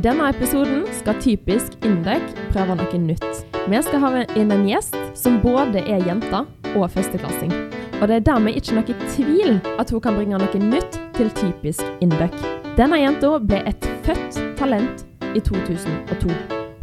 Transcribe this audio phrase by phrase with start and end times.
[0.00, 2.22] I denne episoden skal Typisk Indek
[2.54, 3.42] prøve noe nytt.
[3.68, 7.52] Vi skal ha inn en gjest som både er jente og førsteklassing.
[7.98, 11.84] Og det er dermed ikke noe tvil at hun kan bringe noe nytt til Typisk
[12.00, 12.32] Indek.
[12.80, 15.04] Denne jenta ble et født talent
[15.36, 16.32] i 2002.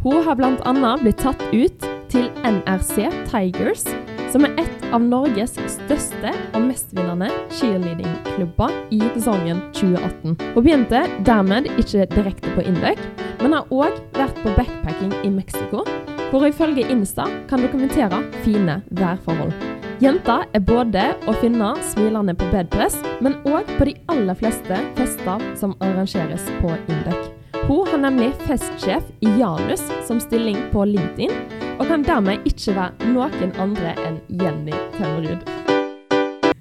[0.06, 0.94] Hun har bl.a.
[1.02, 3.82] blitt tatt ut til NRC Tigers,
[4.30, 10.36] som er et av Norges største og mestvinnende cheerleadingklubber i sesongen 2018.
[10.54, 13.00] Og begynte dermed ikke direkte på Indøk,
[13.42, 15.84] men har òg vært på backpacking i Mexico,
[16.30, 19.54] hvor ifølge Insta kan dokumentere fine værforhold.
[19.98, 25.50] Jenta er både å finne smilende på bedpress, men òg på de aller fleste fester
[25.58, 27.37] som arrangeres på Indøk.
[27.66, 31.32] Hun har nemlig festsjef i Janus som stilling på LinkedIn,
[31.78, 35.42] og kan dermed ikke være noen andre enn Jenny Tømmerud.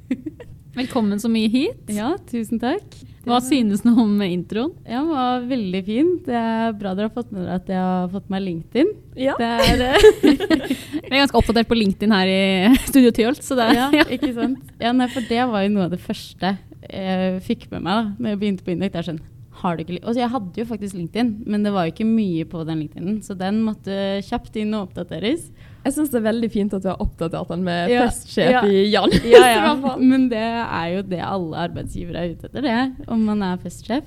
[0.79, 1.83] Velkommen så mye hit.
[1.93, 2.85] Ja, tusen takk.
[3.27, 4.71] Hva synes du om introen?
[4.87, 6.11] Ja, Den var veldig fin.
[6.23, 8.93] Det er bra dere har fått med dere at jeg har fått meg LinkedIn.
[9.19, 9.35] Ja.
[9.37, 12.39] Det er, eh, Vi er ganske oppdatert på LinkedIn her i
[12.89, 14.63] Studio Tyholt, så det ja, ikke sant?
[14.79, 16.55] Ja, nei, for det var jo noe av det første
[16.87, 18.93] jeg fikk med meg da når jeg begynte på Indek.
[18.93, 19.19] Det er sånn,
[19.61, 22.05] har du ikke li- altså, jeg hadde jo faktisk LinkedIn, men det var jo ikke
[22.09, 23.95] mye på den LinkedInen, så den måtte
[24.27, 25.47] kjapt inn og oppdateres.
[25.87, 28.61] Jeg syns det er veldig fint at du har oppdatert den med Ja, festsjef ja.
[28.67, 29.11] i Jan.
[29.23, 29.95] Ja, ja.
[30.11, 33.07] Men det er jo det alle arbeidsgivere er ute etter, det.
[33.07, 34.03] Om man er festsjef.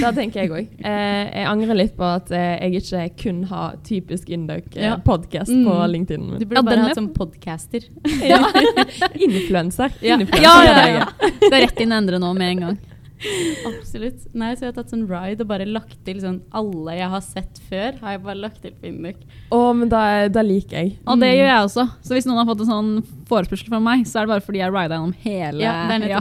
[0.00, 0.68] Da tenker jeg òg.
[0.88, 4.36] Eh, jeg angrer litt på at eh, jeg ikke kun har typisk Ja.
[4.38, 5.64] Indøk-podkast Mm.
[5.66, 6.22] på LinkedIn.
[6.28, 6.48] Du min.
[6.48, 7.84] burde Ja, bare hatt som podcaster.
[8.22, 8.38] Ja.
[9.26, 9.92] Influenser.
[10.00, 10.16] Ja.
[10.20, 11.28] Influencer, Ja, det ja, ja.
[11.42, 12.78] Det er rett inn å endre nå med en gang.
[13.70, 14.24] Absolutt.
[14.34, 17.22] Nei, så jeg har tatt sånn ride og bare lagt til sånn alle jeg har
[17.24, 19.20] sett før, har jeg bare lagt til på Induk.
[19.52, 20.94] Å, men da, da liker jeg.
[21.06, 21.36] Og det Mm.
[21.38, 21.84] gjør jeg også.
[22.02, 22.92] Så hvis noen har fått en sånn
[23.32, 26.14] forespørsel fra meg, så er det bare fordi jeg rida gjennom hele Ja, det er
[26.16, 26.20] ja.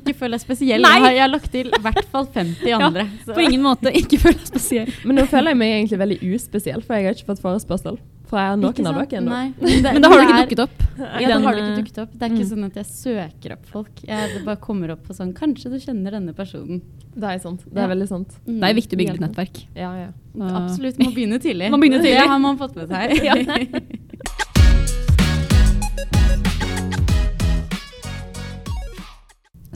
[0.00, 0.82] Ikke føl deg spesiell.
[0.82, 0.94] Nei.
[0.98, 3.06] Jeg har, jeg har lagt til i hvert fall 50 Ja, andre.
[3.26, 4.92] så- På ingen måte ikke føl deg spesiell.
[5.04, 7.98] Men nå føler jeg meg egentlig veldig uspesiell, for jeg har ikke fått forespørsel
[8.28, 9.40] fra noen av dere ennå.
[9.62, 10.84] Men, Men da har du ikke dukket opp.
[10.98, 12.14] Ja, da har du ikke eh, dukket opp.
[12.14, 12.50] Det er ikke mm.
[12.52, 14.02] sånn at jeg søker opp folk.
[14.04, 16.82] Jeg det bare kommer opp på sånn Kanskje du kjenner denne personen.
[17.14, 17.64] Det er sant.
[17.66, 17.92] Det er Ja.
[17.94, 18.36] veldig sant.
[18.44, 19.62] Det er viktig å bygge litt nettverk.
[19.74, 20.10] Ja, ja.
[20.34, 20.98] Så- Absolutt.
[21.02, 21.70] Man begynner tidlig.
[21.74, 22.20] Må begynne tidlig.
[22.20, 23.18] Det har man fått med seg.
[23.28, 23.34] Ja.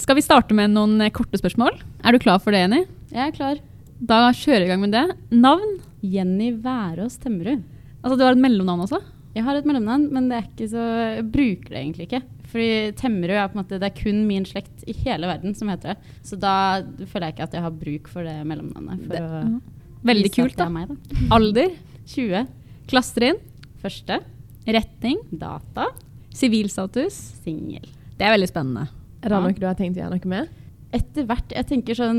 [0.02, 1.76] Skal vi starte med noen eh, korte spørsmål?
[2.02, 2.86] Er du klar for det, Jenny?
[3.12, 3.60] Jeg er klar.
[4.02, 5.04] Da kjører vi i gang med det.
[5.30, 5.76] Navn?
[6.02, 7.62] Jenny Værås Temmerud.
[8.02, 9.00] Altså, du har et mellomnavn også?
[9.34, 10.82] Jeg har et mellomnavn, men det er ikke så,
[11.16, 12.22] jeg bruker det egentlig ikke.
[12.52, 15.70] Fordi Temmerud er på en måte, det er kun min slekt i hele verden som
[15.72, 16.10] heter det.
[16.26, 19.06] Så da føler jeg ikke at jeg har bruk for det mellomnavnet.
[19.06, 19.62] For Det- å Mhm.
[20.04, 20.64] Veldig vise at kult, det da.
[20.66, 20.96] er meg, da.
[21.36, 21.70] Alder?
[22.06, 22.46] 20.
[22.88, 23.38] Klassetrinn?
[23.82, 24.20] Første.
[24.66, 25.18] Retning?
[25.38, 25.86] Data.
[26.34, 27.14] Sivilstatus?
[27.44, 27.86] Singel.
[28.18, 28.88] Det er veldig spennende.
[29.22, 29.40] Er det Ja.
[29.40, 30.48] noe du har tenkt å gjøre noe med?
[30.92, 31.52] Etter hvert.
[31.56, 32.18] Jeg tenker sånn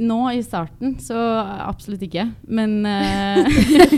[0.00, 1.16] Nå i starten, så
[1.68, 2.24] absolutt ikke.
[2.48, 3.44] Men uh,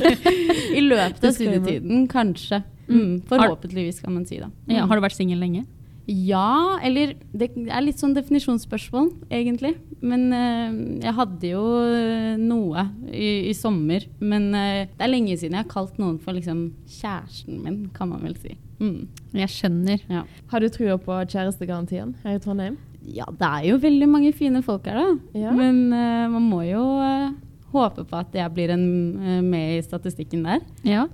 [0.79, 2.63] i løpet av studietiden, kanskje.
[2.91, 4.49] Mm, forhåpentligvis, kan man si, da.
[4.67, 4.89] Ja, Mm.
[4.91, 5.63] har du vært singel lenge?
[6.11, 9.77] Ja, eller Det er litt sånn definisjonsspørsmål, egentlig.
[10.03, 10.73] Men uh,
[11.05, 12.83] jeg hadde jo eh, noe
[13.13, 14.09] i, i sommer.
[14.19, 18.11] Men uh, det er lenge siden jeg har kalt noen for liksom kjæresten min, kan
[18.11, 18.57] man vel si.
[18.81, 19.07] Mm.
[19.39, 20.03] Jeg skjønner.
[20.11, 20.25] Ja.
[20.51, 22.81] Har du trua på kjærestegarantien her i Trondheim?
[23.09, 25.39] Ja, det er jo veldig mange fine folk her, da.
[25.47, 25.55] Ja.
[25.57, 27.31] Men uh, man må jo uh,
[27.75, 28.85] håpe på at jeg blir en,
[29.17, 30.61] uh, med i statistikken der.
[30.87, 31.07] Ja.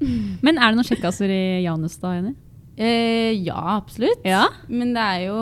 [0.45, 2.35] Men er det noen sjekkasser i Janus da, Jenny?
[2.77, 4.27] Eh, ja, absolutt.
[4.27, 4.45] Ja.
[4.69, 5.37] Men det er jo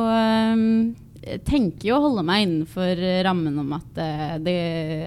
[1.25, 3.99] Jeg tenker jo å holde meg innenfor rammen om at
[4.44, 4.55] det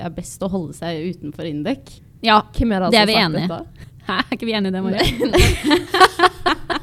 [0.01, 1.87] er best å holde seg utenfor Indek.
[2.25, 3.49] Ja, Hvem er det, Det er vi enige i.
[4.07, 5.03] Er ikke vi enige i det, Marie?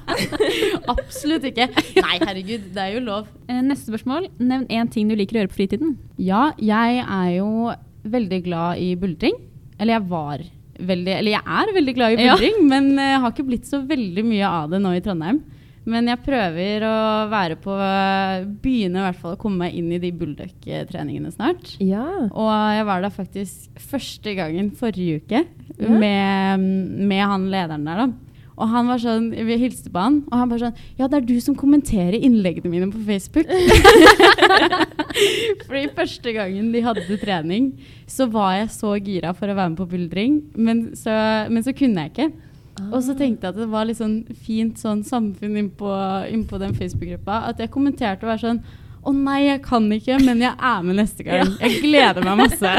[0.95, 1.69] Absolutt ikke.
[2.01, 3.29] Nei, herregud, det er jo lov.
[3.49, 4.29] Eh, Neste spørsmål.
[4.41, 5.97] Nevn én ting du liker å gjøre på fritiden.
[6.23, 7.73] Ja, jeg er jo
[8.05, 9.39] veldig glad i buldring.
[9.79, 10.45] Eller jeg var
[10.75, 12.35] veldig Eller jeg er veldig glad i Ja.
[12.35, 15.43] buldring, men jeg har ikke blitt så veldig mye av det nå i Trondheim.
[15.87, 16.95] Men jeg prøver å
[17.29, 17.75] være på
[18.65, 21.75] Begynne i hvert fall å komme meg inn i de bulldog-treningene snart.
[21.85, 22.07] Ja.
[22.33, 25.45] Og jeg var der faktisk første gangen forrige uke
[25.79, 25.89] Ja.
[25.91, 26.61] med,
[27.11, 28.07] med han lederen der, da.
[28.55, 31.27] Og han var sånn, Vi hilste på han, og han bare sånn Ja, det er
[31.27, 33.51] du som kommenterer innleggene mine på Facebook.
[35.67, 37.73] Fordi første gangen de hadde trening,
[38.07, 41.15] så var jeg så gira for å være med på buldring, men så,
[41.51, 42.31] men så kunne jeg ikke.
[42.91, 45.91] Og så tenkte jeg at det var litt sånn fint sånn samfunn innpå,
[46.35, 47.45] innpå den Facebook-gruppa.
[47.51, 48.63] At jeg kommenterte og var sånn
[49.05, 51.51] Å nei, jeg kan ikke, men jeg er med neste gang.
[51.65, 52.71] Jeg gleder meg masse.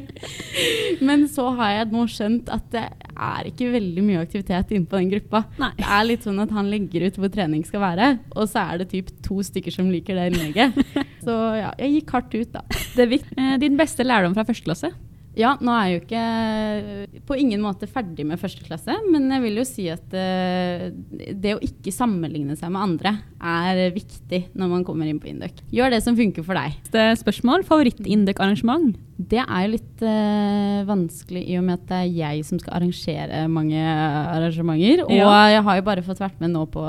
[1.08, 2.84] men så har jeg nå skjønt at det
[3.14, 5.44] er ikke veldig mye aktivitet inne på den gruppa.
[5.60, 5.72] Nei.
[5.78, 8.82] Det er litt sånn at han legger ut hvor trening skal være, og så er
[8.82, 10.78] det typ to stykker som liker det innlegget.
[11.24, 12.60] Så ja, jeg gikk hardt ut, da.
[12.94, 13.14] Det er.
[13.40, 14.90] Eh, din beste lærdom fra første klasse?
[15.38, 19.42] Ja, nå er jeg jo ikke på ingen måte ferdig med første klasse, men jeg
[19.42, 20.88] vil jo si at eh,
[21.34, 23.14] det å ikke sammenligne seg med andre
[23.44, 25.58] er viktig når man kommer inn på Induc.
[25.74, 26.76] Gjør det som funker for deg.
[26.84, 27.66] Neste spørsmål.
[27.66, 28.94] Favoritt-Induc-arrangement?
[29.14, 32.78] Det er jo litt uh, vanskelig i og med at det er jeg som skal
[32.80, 35.04] arrangere mange arrangementer.
[35.06, 35.34] Og Ja.
[35.54, 36.82] jeg har jo bare fått vært med nå på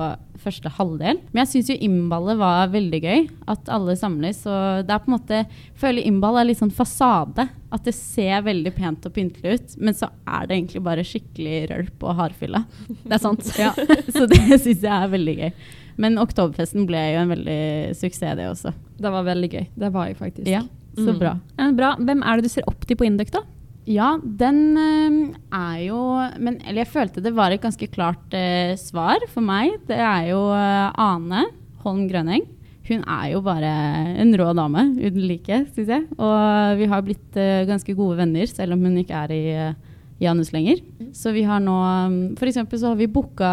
[0.46, 1.20] første halvdel.
[1.34, 3.26] Men jeg syns jo innballet var veldig gøy.
[3.52, 4.44] At alle samles.
[4.48, 5.42] Og det er på en måte
[5.82, 7.48] føler innball er litt sånn fasade.
[7.76, 11.58] At det ser veldig pent og pyntelig ut, men så er det egentlig bare skikkelig
[11.74, 12.64] rølp og hardfylla.
[13.04, 13.50] Det er sant.
[13.60, 13.74] Ja,
[14.16, 15.52] så det syns jeg er veldig gøy.
[16.00, 17.60] Men Oktoberfesten ble jo en veldig
[17.96, 18.74] suksess, det også.
[19.00, 19.68] Det var veldig gøy.
[19.80, 20.48] Det var jeg faktisk.
[20.52, 20.64] Ja,
[20.96, 21.20] så Mm.
[21.20, 21.34] bra.
[21.76, 21.90] Bra.
[22.00, 23.42] Hvem er det du ser opp til på Induc, da?
[23.86, 25.18] Ja, den eh,
[25.54, 26.00] er jo
[26.42, 29.78] men, Eller jeg følte det var et ganske klart eh, svar for meg.
[29.86, 31.46] Det er jo eh, Ane
[31.86, 32.48] Holm Grøneng.
[32.86, 33.70] Hun er jo bare
[34.22, 36.06] en rå dame uten like, syns jeg.
[36.18, 39.78] Og vi har blitt eh, ganske gode venner, selv om hun ikke er i eh,
[40.22, 40.82] Janus lenger.
[41.14, 41.78] Så vi har nå
[42.38, 42.62] F.eks.
[42.66, 43.50] så har vi booka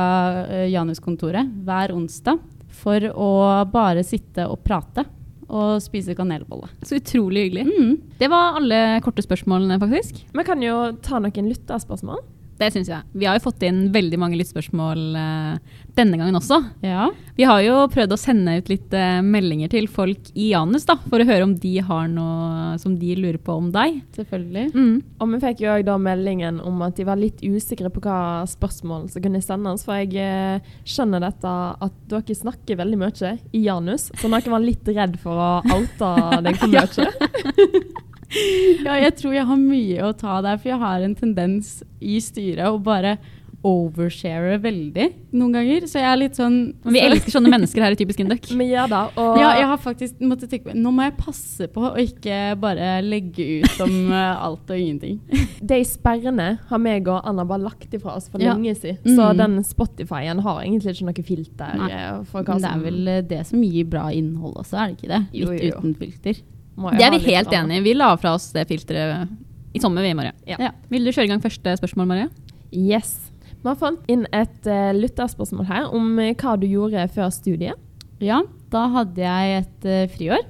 [0.71, 2.41] Janus-kontoret hver onsdag
[2.73, 3.33] for å
[3.69, 5.05] bare sitte og prate
[5.53, 6.71] og spise kanelbolle.
[6.83, 7.67] Så utrolig hyggelig.
[7.69, 7.97] Mm.
[8.19, 10.23] Det var alle korte spørsmålene, faktisk.
[10.33, 12.23] Vi kan jo ta noen lytterspørsmål.
[12.61, 13.03] Det syns jeg.
[13.17, 16.59] Vi har jo fått inn veldig mange lyttspørsmål uh, denne gangen også.
[16.85, 17.09] Ja.
[17.37, 20.99] Vi har jo prøvd å sende ut litt uh, meldinger til folk i Janus, da,
[21.09, 24.03] for å høre om de har noe som de lurer på om deg.
[24.17, 24.69] Selvfølgelig.
[24.77, 24.95] Mm.
[25.19, 29.09] Og vi fikk jo da meldingen om at de var litt usikre på hva spørsmål
[29.13, 29.87] som kunne sendes.
[29.87, 31.53] For jeg eh, skjønner dette
[31.87, 36.15] at dere snakker veldig mye i Janus, så noen var litt redd for å oute
[36.47, 38.09] deg for mye.
[38.87, 42.19] Ja, jeg tror jeg har mye å ta der, for jeg har en tendens i
[42.25, 43.19] styret å bare
[43.63, 45.05] overshare veldig
[45.39, 45.85] noen ganger.
[45.87, 48.49] Så jeg er litt sånn Men vi elsker sånne mennesker her i Typisk Induc.
[48.73, 49.05] ja da.
[49.23, 52.41] Og Ja, jeg har faktisk måttet tenke på Nå må jeg passe på å ikke
[52.59, 55.21] bare legge ut om eh, alt og ingenting.
[55.63, 58.57] de sperrene har meg og Anna bare lagt ifra oss for Ja.
[58.57, 58.99] lenge siden.
[59.07, 59.39] Så Mhm.
[59.45, 61.77] den Spotify-en har egentlig ikke noe filter.
[61.79, 61.91] Nei.
[61.93, 62.63] eh, For hva som...
[62.67, 65.23] det er vel eh, det som gir bra innhold også, er det ikke det?
[65.39, 65.79] Jo, Litt jo, jo.
[65.79, 66.43] uten filter.
[66.77, 67.65] Må jeg Det er vi helt drama.
[67.69, 67.85] enig i.
[67.87, 69.29] Vi la fra oss det filteret
[69.75, 70.33] i sommer, vi, Marie.
[70.49, 70.57] Ja.
[70.61, 70.71] Ja.
[70.93, 72.29] Vil du kjøre i gang første spørsmål, Marie?
[72.73, 73.31] Yes.
[73.63, 77.79] Vi har fått inn et uh, lytterspørsmål her om eh, hva du gjorde før studiet.
[78.23, 78.41] Ja,
[78.73, 80.43] da hadde jeg et uh, friår.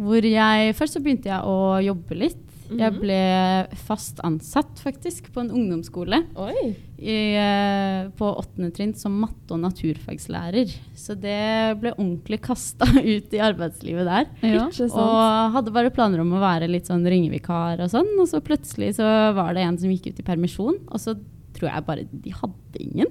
[0.00, 2.44] Hvor jeg Først så begynte jeg å jobbe litt.
[2.70, 3.00] Jeg Mhm.
[3.00, 6.24] ble fast ansatt faktisk på en ungdomsskole.
[6.36, 6.76] Oi.
[7.00, 10.68] i, eh, på åttende trinn som matte- og naturfagslærer.
[10.94, 14.26] Så det ble ordentlig kasta ut i arbeidslivet der.
[14.44, 14.66] Ja.
[14.68, 18.10] Og hadde bare planer om å være litt sånn ringevikar og sånn.
[18.20, 21.16] Og så plutselig så var det en som gikk ut i permisjon, og så
[21.56, 23.08] tror jeg bare de hadde ingen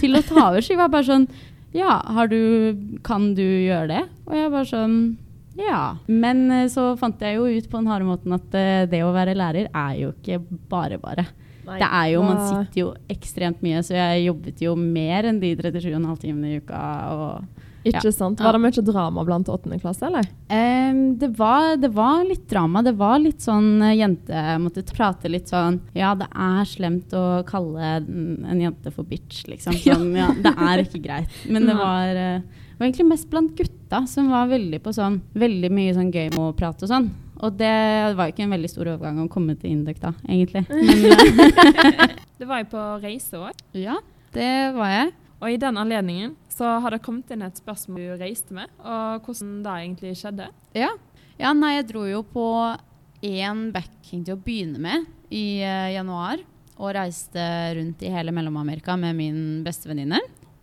[0.00, 0.60] til å ta over.
[0.60, 1.26] Så jeg var bare sånn
[1.72, 2.76] Ja, har du,
[3.06, 4.04] kan du gjøre det?
[4.26, 5.16] Og jeg bare sånn
[5.66, 5.82] ja.
[6.08, 9.12] Men eh, så fant jeg jo ut på den harde måten at eh, det å
[9.14, 10.40] være lærer er jo ikke
[10.70, 11.26] bare bare.
[11.66, 15.38] Nei, Det er jo, Man sitter jo ekstremt mye, så jeg jobbet jo mer enn
[15.42, 16.80] de 37,5 timene i uka.
[17.14, 18.12] Og, Ikke Ja.
[18.12, 18.40] sant?
[18.44, 20.26] Var det mye drama blant åttende klasse, eller?
[20.50, 22.82] Um, det, var, det var litt drama.
[22.84, 27.42] Det var litt sånn eh, jente måtte prate litt sånn Ja, det er slemt å
[27.48, 29.72] kalle en en jente for bitch, liksom.
[29.86, 31.30] Sånn, ja, det er ikke greit.
[31.48, 32.42] Men det var, det
[32.80, 36.40] var egentlig mest blant gutta som var veldig på sånn Veldig mye sånn gøy med
[36.40, 37.10] å prate og sånn.
[37.40, 37.72] Og det
[38.16, 40.66] var jo ikke en veldig stor overgang å komme til Induc da, egentlig.
[40.68, 43.64] Men Du var jo på reise òg.
[43.76, 43.98] ja,
[44.32, 45.12] det var jeg.
[45.40, 49.24] Og i den anledningen så har det kommet inn et spørsmål du reiste med, og
[49.24, 50.48] hvordan det egentlig skjedde.
[50.76, 50.90] Ja.
[51.40, 52.46] ja, nei, jeg dro jo på
[53.24, 56.44] én backing til å begynne med i uh, januar.
[56.80, 57.40] Og reiste
[57.76, 60.20] rundt i hele Mellom-Amerika med min bestevenninne.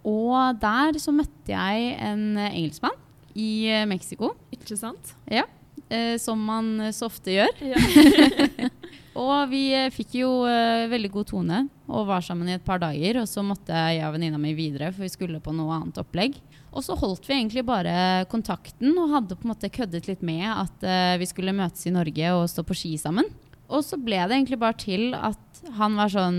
[0.07, 2.95] Og der så møtte jeg en engelskmann
[3.37, 4.33] i eh, Mexico.
[4.55, 5.13] Ikke sant?
[5.29, 5.43] Ja,
[5.89, 7.51] eh, som man eh, så ofte gjør.
[7.61, 8.69] Ja.
[9.17, 12.81] Og vi eh, fikk jo eh, veldig god tone og var sammen i et par
[12.83, 13.21] dager.
[13.23, 16.37] Og så måtte jeg og venninna mi videre, for vi skulle på noe annet opplegg.
[16.69, 20.45] Og så holdt vi egentlig bare kontakten og hadde på en måte køddet litt med
[20.51, 23.25] at eh, vi skulle møtes i Norge og stå på ski sammen.
[23.67, 26.37] Og så ble det egentlig bare til at han var sånn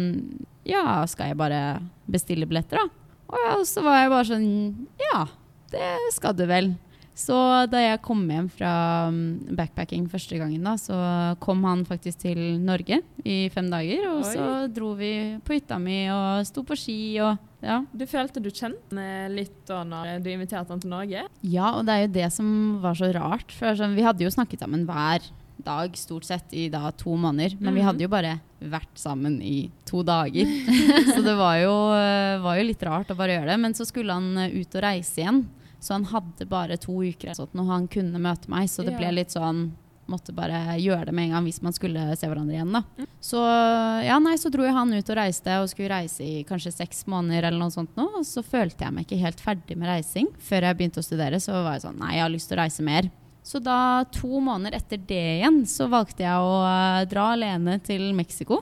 [0.69, 1.61] Ja, skal jeg bare
[2.09, 3.08] bestille billetter, da?
[3.29, 4.51] Og så var jeg bare sånn
[5.03, 5.25] Ja,
[5.73, 6.75] det skal du vel.
[7.19, 7.35] Så
[7.67, 8.73] da jeg kom hjem fra
[9.11, 10.95] mm, backpacking første gangen, da, så
[11.43, 14.05] kom han faktisk til Norge i fem dager.
[14.13, 14.31] Og Oi.
[14.37, 15.11] så dro vi
[15.43, 17.81] på hytta mi og sto på ski og ja.
[17.91, 21.25] Du følte du kjente ham litt da når du inviterte han til Norge?
[21.43, 22.53] Ja, og det er jo det som
[22.85, 23.51] var så rart.
[23.51, 25.27] For sånn, vi hadde jo snakket sammen hver
[25.65, 27.57] dag stort sett i da to måneder.
[27.61, 27.87] Men vi Mhm.
[27.87, 30.45] hadde jo bare vært sammen i to dager.
[31.15, 33.59] så det var jo, eh, var jo litt rart å bare gjøre det.
[33.61, 35.47] Men så skulle han eh, ut og reise igjen.
[35.81, 38.67] Så han hadde bare to uker sånn, og han kunne møte meg.
[38.69, 39.73] Så det ble litt sånn
[40.09, 42.73] måtte bare gjøre det med en gang hvis man skulle se hverandre igjen.
[42.73, 42.83] da.
[43.21, 43.37] Så
[44.07, 47.05] ja, nei, så dro jo han ut og reiste, og skulle reise i kanskje seks
[47.07, 48.07] måneder eller noe sånt nå.
[48.17, 50.27] Og så følte jeg meg ikke helt ferdig med reising.
[50.41, 52.63] Før jeg begynte å studere, så var jeg sånn Nei, jeg har lyst til å
[52.65, 53.11] reise mer.
[53.49, 58.11] Så da, to måneder etter det igjen, så valgte jeg å eh, dra alene til
[58.13, 58.59] Mexico.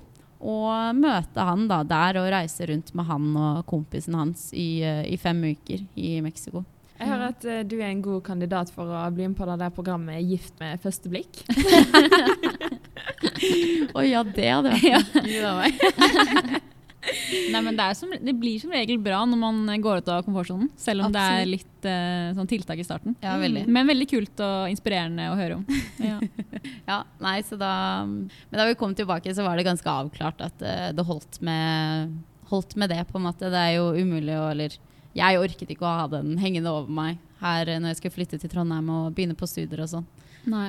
[0.47, 5.03] Og møte han da der og reise rundt med han og kompisen hans i, eh,
[5.11, 6.63] i fem uker i Mexico.
[7.01, 9.59] Jeg hører at uh, du er en god kandidat for å bli med på det
[9.61, 11.43] der programmet Gift med første blikk.
[13.99, 16.63] Å ja, det hadde vært gøy.
[17.53, 20.23] Nei, men det, er som, det blir som regel bra når man går ut av
[20.27, 20.71] komfortsonen.
[20.81, 23.17] Selv om det er litt uh, sånn tiltak i starten.
[23.25, 23.67] Ja, veldig.
[23.73, 25.67] Men veldig kult og inspirerende å høre om.
[26.07, 26.19] Ja.
[26.87, 30.63] Ja, nei, så da Men da vi kom tilbake, så var det ganske avklart at
[30.63, 32.15] uh, det holdt med,
[32.51, 33.51] holdt med det, på en måte.
[33.53, 34.77] Det er jo umulig å Eller
[35.17, 38.41] jeg orket ikke å ha den hengende over meg her eh, når jeg skulle flytte
[38.41, 40.07] til Trondheim og begynne på studier og sånn.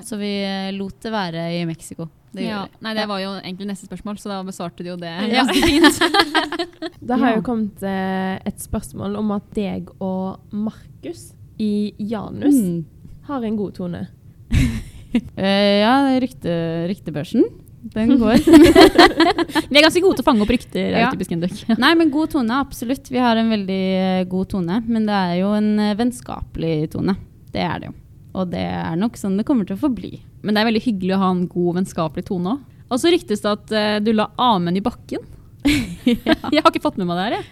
[0.08, 0.32] Så vi
[0.74, 2.08] lot det være i Mexico.
[2.38, 2.62] Det Ja.
[2.63, 2.84] gjorde vi.
[2.88, 5.44] Nei, det var jo egentlig neste spørsmål, så da besvarte du jo det Ja.
[5.44, 6.01] ganske fint.
[7.08, 12.86] Det har jo kommet eh, et spørsmål om at deg og Markus i Janus Mm.
[13.29, 14.08] har en god tone.
[14.51, 15.22] uh,
[15.84, 16.51] ja, rykte,
[16.91, 17.46] ryktebørsen.
[17.94, 18.41] Den går.
[18.44, 20.89] Vi er ganske gode til å fange opp rykter.
[20.91, 21.77] er Ja.
[21.79, 23.08] Nei, men god tone, absolutt.
[23.13, 24.82] Vi har en veldig eh, god tone.
[24.88, 27.15] Men det er jo en vennskapelig tone.
[27.53, 27.94] Det er det jo.
[28.38, 30.17] Og det er nok sånn det kommer til å forbli.
[30.44, 32.65] Men det er veldig hyggelig å ha en god vennskapelig tone òg.
[32.88, 35.24] Og så ryktes det at uh, du la Amund i bakken.
[36.53, 37.48] Jeg har ikke fått med meg det her, jeg.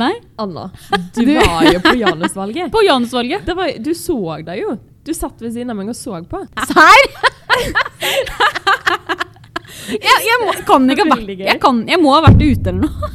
[0.00, 0.12] Nei?
[0.38, 0.68] Anna,
[1.16, 2.70] du var jo på Janus-valget.
[2.74, 3.46] På Janusvalget.
[3.46, 4.76] Det var- Du så deg jo.
[5.04, 6.42] Du satt ved siden av meg og så på.
[6.68, 7.06] Serr?
[9.90, 12.84] jeg, jeg, må, kan ikke ha vært, jeg, kan, jeg må ha vært ute eller
[12.84, 13.10] noe.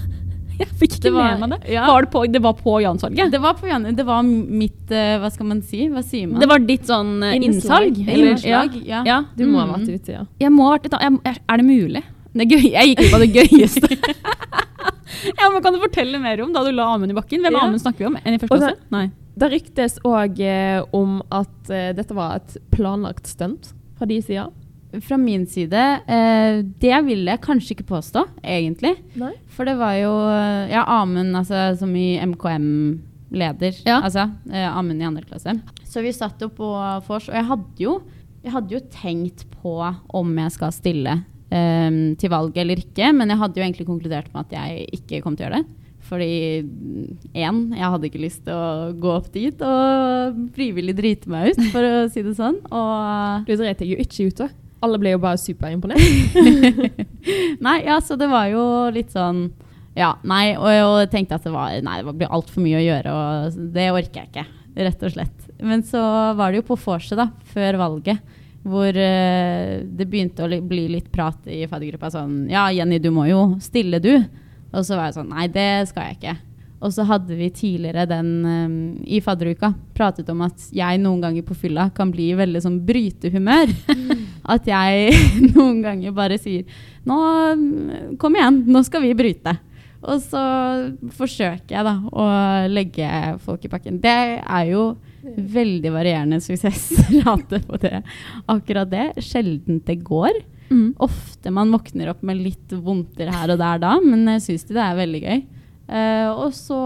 [0.59, 1.73] Jeg fikk ikke var- med meg det.
[1.73, 1.85] ja.
[1.87, 3.31] Var det, på, det var på Jansalget?
[3.31, 5.87] Det var, på, Jan- det var mitt eh, Hva skal man si?
[5.89, 6.39] Hva sier man?
[6.39, 7.97] Det var ditt sånn eh, innsalg?
[8.07, 8.75] innslag.
[8.87, 9.03] Ja.
[9.05, 9.17] Ja.
[9.35, 9.73] Du må ha Mm.
[9.79, 10.25] vært ute, ja.
[10.39, 12.03] Jeg må ha vært jeg- Er det mulig?
[12.35, 12.71] Det gøy.
[12.71, 13.89] Jeg gikk ut av det gøyeste.
[15.39, 17.41] ja, men Kan du fortelle mer om da du la Amund i bakken?
[17.45, 17.61] Hvem Ja.
[17.63, 18.17] Amund snakker vi om?
[18.25, 18.75] En i første klasse?
[18.91, 19.05] Nei.
[19.37, 24.49] Det ryktes òg eh, om at eh, dette var et planlagt stunt fra de sida.
[25.03, 28.93] Fra min side eh, Det vil jeg kanskje ikke påstå, egentlig.
[29.19, 29.33] Nei.
[29.51, 33.81] For det var jo eh, Ja, Amund altså, som i MKM-leder.
[33.87, 33.99] Ja.
[34.01, 35.57] Altså eh, Amund i andre klasse.
[35.83, 36.69] Så vi satt jo på
[37.07, 37.99] vors, og jeg hadde jo,
[38.45, 41.17] jeg hadde jo tenkt på om jeg skal stille
[41.49, 45.23] eh, til valg eller ikke, men jeg hadde jo egentlig konkludert med at jeg ikke
[45.25, 45.81] kom til å gjøre det.
[46.05, 46.61] Fordi
[47.33, 51.63] én, jeg hadde ikke lyst til å gå opp dit og frivillig drite meg ut,
[51.73, 52.59] for å si det sånn.
[52.69, 54.51] Og Du dreit deg jo ikke ut, da.
[54.85, 56.37] Alle ble jo bare superimponert.
[57.65, 59.47] Nei, ja, så det var jo litt sånn
[59.97, 63.59] Ja, nei, og jeg tenkte at det var Nei, det altfor mye å gjøre, og
[63.75, 64.47] det orker jeg ikke,
[64.87, 65.51] rett og slett.
[65.63, 66.01] Men så
[66.35, 71.11] var det jo på vorset, da, før valget, hvor uh, det begynte å bli litt
[71.13, 74.13] prat i faddergruppa sånn Ja, Jenny, du må jo stille, du.
[74.75, 76.35] Og så var jeg sånn Nei, det skal jeg ikke.
[76.85, 81.45] Og så hadde vi tidligere den um, i fadderuka pratet om at jeg noen ganger
[81.47, 83.73] på fylla kan bli i veldig sånn brytehumør.
[84.53, 85.15] At jeg
[85.55, 86.67] noen ganger bare sier
[87.09, 87.15] Nå,
[87.57, 89.55] mm, kom igjen, nå skal vi bryte.
[90.05, 90.41] Og så
[91.17, 92.25] forsøker jeg da å
[92.69, 93.09] legge
[93.41, 93.97] folk i pakken.
[94.01, 94.91] Det er jo
[95.25, 98.03] veldig varierende suksessrate på det.
[98.51, 99.07] Akkurat det.
[99.25, 100.37] Sjelden det går.
[100.69, 100.93] Mm.
[101.01, 104.81] Ofte man våkner opp med litt vondter her og der da, men jeg syns det
[104.81, 105.43] er veldig gøy.
[105.85, 106.79] Eh, og så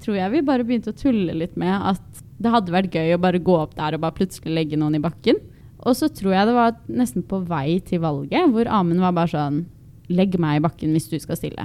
[0.00, 3.20] tror jeg vi bare begynte å tulle litt med at det hadde vært gøy å
[3.20, 5.40] bare gå opp der og bare plutselig legge noen i bakken.
[5.86, 9.32] Og så tror jeg det var nesten på vei til valget, hvor Amund var bare
[9.32, 9.64] sånn
[10.06, 11.64] Legg meg i bakken hvis du skal stille.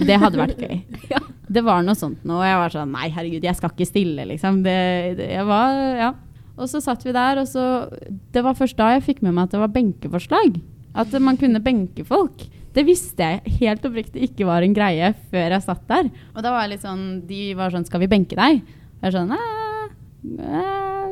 [0.00, 0.78] Det hadde vært gøy.
[1.12, 1.20] Ja.
[1.46, 4.24] Det var noe sånt nå, og jeg var sånn Nei, herregud, jeg skal ikke stille,
[4.32, 4.62] liksom.
[4.64, 4.78] Det,
[5.18, 6.08] det, jeg var, ja.
[6.56, 7.66] Og så satt vi der, og så
[8.32, 10.56] Det var først da jeg fikk med meg at det var benkeforslag.
[10.96, 12.46] At man kunne benke folk.
[12.76, 16.10] Det visste jeg helt oppriktig ikke var en greie før jeg satt der.
[16.34, 18.60] Og da var jeg litt sånn De var sånn Skal vi benke deg?
[19.00, 19.38] Og jeg sånn «Æ,
[20.44, 20.64] æ,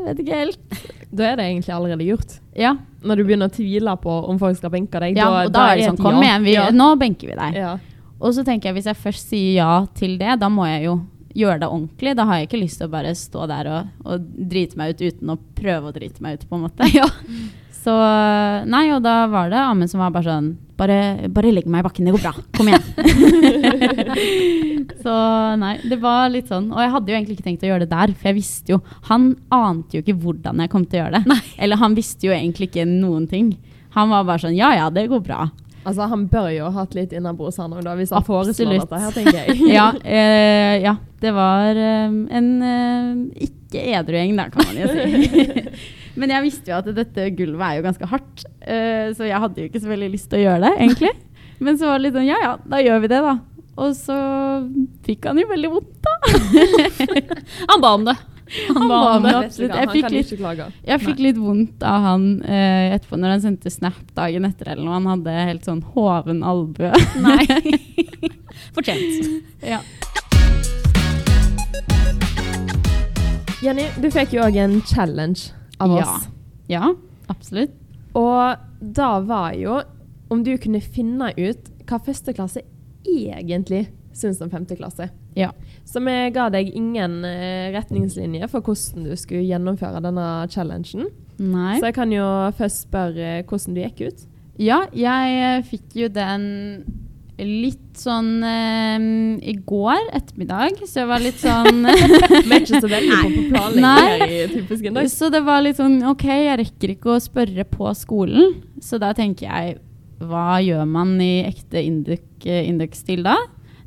[0.04, 0.74] Vet ikke helt.
[1.14, 2.36] Da er det egentlig allerede gjort.
[2.58, 2.74] Ja.
[3.04, 5.80] Når du begynner å tvile på om folk skal benke deg, ja og da er
[5.80, 6.66] det sånn Kom igjen, vi, ja.
[6.74, 7.56] nå benker vi deg.
[7.56, 7.72] Ja.
[8.20, 10.98] Og så tenker jeg hvis jeg først sier ja til det, da må jeg jo
[11.34, 12.14] gjøre det ordentlig.
[12.18, 15.02] Da har jeg ikke lyst til å bare stå der og, og drite meg ut
[15.04, 16.90] uten å prøve å drite meg ut, på en måte.
[17.00, 17.08] Ja.
[17.84, 17.92] Så
[18.64, 21.86] nei, og da var det Amund som var bare sånn Bare, bare legg meg i
[21.86, 22.34] bakken, det går bra.
[22.56, 22.86] Kom igjen.
[25.04, 25.14] så
[25.60, 26.70] nei, det var litt sånn.
[26.74, 28.80] Og jeg hadde jo egentlig ikke tenkt å gjøre det der, for jeg visste jo
[29.10, 31.40] Han ante jo ikke hvordan jeg kom til å gjøre det.
[31.62, 33.54] Eller han visste jo egentlig ikke noen ting.
[33.94, 35.48] Han var bare sånn Ja ja, det går bra.
[35.84, 39.10] Altså, han bør jo ha hatt litt innabords han òg, hvis han foreslår dette her,
[39.12, 39.58] tenker jeg.
[39.76, 43.10] ja, eh, ja, det var eh, en eh,
[43.44, 45.04] ikke edru gjeng, da, kan man jo si.
[46.20, 49.62] Men jeg visste jo at dette gulvet er jo ganske hardt, eh, så jeg hadde
[49.62, 51.14] jo ikke så veldig lyst til å gjøre det, egentlig.
[51.64, 53.34] Men så var det litt sånn ja ja, da gjør vi det, da.
[53.74, 54.16] Og så
[55.06, 56.14] fikk han jo veldig vondt, da.
[57.72, 58.14] Han ba om det.
[58.68, 59.74] Han ba om det, absolutt.
[59.74, 60.62] Jeg fikk litt.
[60.84, 64.84] Jeg fikk litt vondt av han uh, etterpå når han sendte snap dagen etter eller
[64.84, 64.98] noe.
[64.98, 66.92] Han hadde helt sånn hoven albue.
[67.24, 67.48] Nei.
[68.76, 69.40] Fortjent.
[69.64, 69.80] ja.
[73.64, 76.02] Jenny, du fikk jo òg en challenge av Ja.
[76.02, 76.28] oss.
[76.68, 76.94] ja,
[77.28, 77.72] absolutt.
[78.14, 79.80] Og da var jo
[80.30, 82.62] om du kunne finne ut hva første klasse
[83.04, 85.10] egentlig syns om femte klasse.
[85.34, 85.50] Ja.
[85.84, 91.08] Så vi ga deg ingen retningslinjer retningslinje for hvordan du skulle gjennomføre denne challengen.
[91.38, 91.78] Nei.
[91.80, 92.26] Så jeg kan jo
[92.58, 94.26] først spørre hvordan du gikk ut.
[94.62, 96.44] Ja, jeg eh, fikk jo den
[97.38, 99.06] litt sånn eh,
[99.42, 105.08] i går ettermiddag, så jeg var litt sånn er ikke så veldig på på planlegging.
[105.10, 109.14] Så det var litt sånn OK, jeg rekker ikke å spørre på skolen, så da
[109.16, 109.76] tenker jeg
[110.24, 113.36] hva gjør man i ekte Indux-stil da?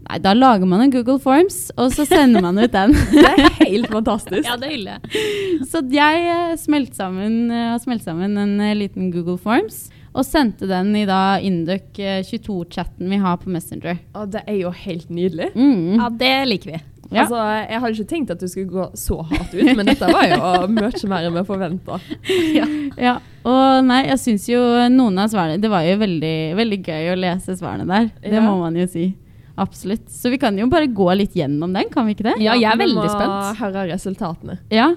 [0.08, 2.94] Nei, da lager man en Google Forms, og så sender man ut den.
[3.12, 4.46] Det er helt fantastisk.
[4.48, 5.24] Ja, det hyller jeg.
[5.68, 10.26] Så jeg eh, smelt sammen, eh, har smelt sammen en eh, liten Google Forms, og
[10.26, 11.94] sendte den i da Induk
[12.28, 14.00] 22-chatten vi har på Messenger.
[14.18, 15.52] Og det er jo helt nydelig.
[15.56, 15.98] Mm.
[16.00, 16.80] Ja, det liker vi.
[17.08, 17.22] Ja.
[17.24, 20.26] Altså, jeg hadde ikke tenkt at du skulle gå så hardt ut, men dette var
[20.28, 22.00] jo mye mer enn vi forventa.
[22.98, 23.14] Ja,
[23.48, 24.60] og nei, jeg syns jo
[24.90, 28.10] noen av svarene Det var jo veldig, veldig gøy å lese svarene der.
[28.26, 28.44] Det Ja.
[28.44, 29.12] må man jo si.
[29.58, 30.10] Absolutt.
[30.12, 32.36] Så vi kan jo bare gå litt gjennom den, kan vi ikke det?
[32.44, 33.32] Ja, jeg er veldig spent.
[33.32, 34.58] vi må høre resultatene.
[34.74, 34.90] Ja.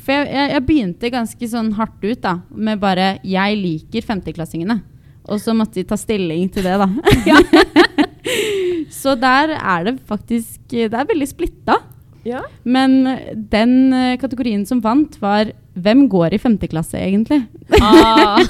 [0.00, 4.80] For jeg, jeg, jeg begynte ganske sånn hardt ut da, med bare 'jeg liker femteklassingene'.
[5.24, 6.88] Og så måtte de ta stilling til det, da.
[9.02, 11.78] så der er det faktisk Det er veldig splitta.
[12.24, 12.40] Ja.
[12.64, 13.04] Men
[13.52, 17.44] den eh, kategorien som vant, var 'Hvem går i femte klasse, egentlig?'
[17.82, 18.40] Ah.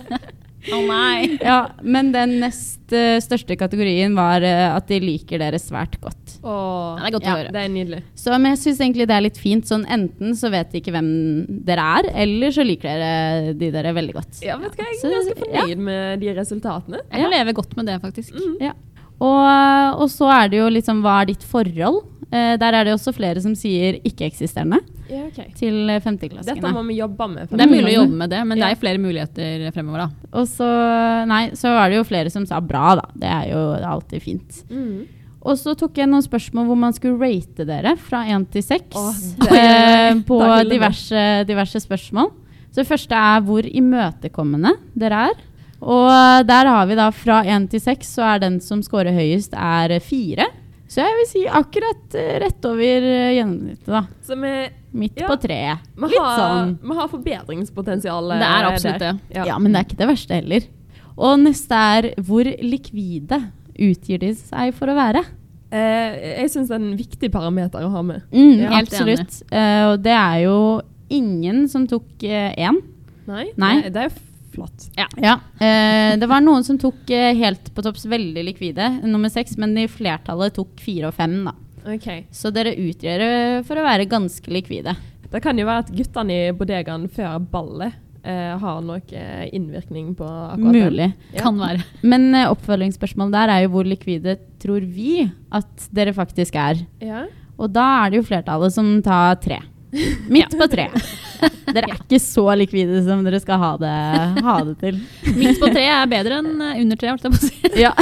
[0.74, 1.38] oh, nei.
[1.40, 6.25] Ja, Men den nest eh, største kategorien var eh, at de liker dere svært godt.
[6.46, 7.52] Åh, Det er godt å høre.
[7.56, 8.00] det er nydelig.
[8.14, 9.66] Så men jeg syns egentlig det er litt fint.
[9.66, 11.10] Sånn Enten så vet de ikke hvem
[11.66, 14.42] dere er, eller så liker dere de dere veldig godt.
[14.46, 17.00] Ja, vet du hva, Jeg er ganske fornøyd med de resultatene.
[17.10, 18.36] Jeg kan leve godt med det, faktisk.
[18.62, 18.72] Ja.
[19.16, 22.04] Og, og så er det jo liksom hva er ditt forhold?
[22.26, 25.52] Eh, der er det også flere som sier ikke-eksisterende Ja, okay.
[25.54, 26.58] til femteklassingene.
[26.58, 27.52] Dette må vi jobbe med.
[27.52, 30.30] Det er mulig å jobbe med det, men det er flere muligheter fremover, da.
[30.40, 30.66] Og så,
[31.30, 33.06] nei, så er det jo flere som sa bra, da.
[33.14, 33.60] Det er jo
[33.92, 34.58] alltid fint.
[34.70, 35.06] Mm.
[35.46, 38.96] Og så tok jeg noen spørsmål hvor man skulle rate dere fra én til seks.
[39.46, 40.62] Eh, på vi.
[40.74, 42.32] diverse, diverse spørsmål.
[42.72, 45.44] Så det første er hvor imøtekommende dere er.
[45.86, 49.54] Og der har vi da fra én til seks, så er den som scorer høyest,
[49.54, 50.48] er fire.
[50.88, 54.02] Så jeg vil si akkurat eh, rett over eh, gjennomsnittet, da.
[54.26, 54.52] Så vi,
[54.96, 55.26] Midt Ja.
[55.28, 55.82] på treet.
[55.98, 56.70] Litt har, sånn.
[56.80, 58.30] vi har forbedringspotensial.
[58.32, 59.10] Det er eh, absolutt det.
[59.34, 59.46] Ja.
[59.50, 60.68] Ja, men det er ikke det verste heller.
[61.16, 63.40] Og neste er hvor likvide
[63.78, 65.24] utgir de seg for å være?
[65.70, 68.22] Eh, jeg syns det er en viktig parameter å ha med.
[68.32, 69.40] Mm, Ja, helt absolutt.
[69.50, 70.56] Eh, og det er jo
[71.10, 72.78] ingen som tok én.
[73.26, 73.48] Nei?
[73.58, 73.74] Nei.
[73.90, 74.14] Det er jo
[74.56, 74.86] flott.
[74.96, 75.34] Ja.
[75.60, 79.76] Eh, det var noen som tok eh, helt på topps veldig likvide, nummer seks, men
[79.76, 81.44] i flertallet tok fire og fem.
[81.44, 81.52] da.
[81.86, 82.24] Okay.
[82.34, 84.96] Så dere utgjør det for å være ganske likvide.
[85.30, 87.92] Det kan jo være at guttene i bodegaen før ballet
[88.26, 90.84] eh, har nok eh, innvirkning på akkurat det.
[90.90, 91.08] Mulig.
[91.32, 91.44] Ja.
[91.44, 91.86] Kan være.
[92.02, 96.82] Men eh, oppfølgingsspørsmålet der er jo hvor likvide tror vi at dere faktisk er.
[97.02, 97.24] Ja.
[97.56, 99.62] Og da er det jo flertallet som tar tre.
[100.28, 100.88] Midt på tre.
[101.74, 103.94] Dere er ikke så likvide som dere skal ha det,
[104.44, 104.98] ha det til.
[105.36, 107.54] Midt på tre er bedre enn eh, under tre, holdt jeg på å si.
[107.86, 107.92] Ja.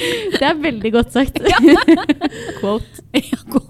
[0.00, 1.36] Det er veldig godt sagt.
[2.60, 3.04] Quote.
[3.12, 3.69] Ja, godt.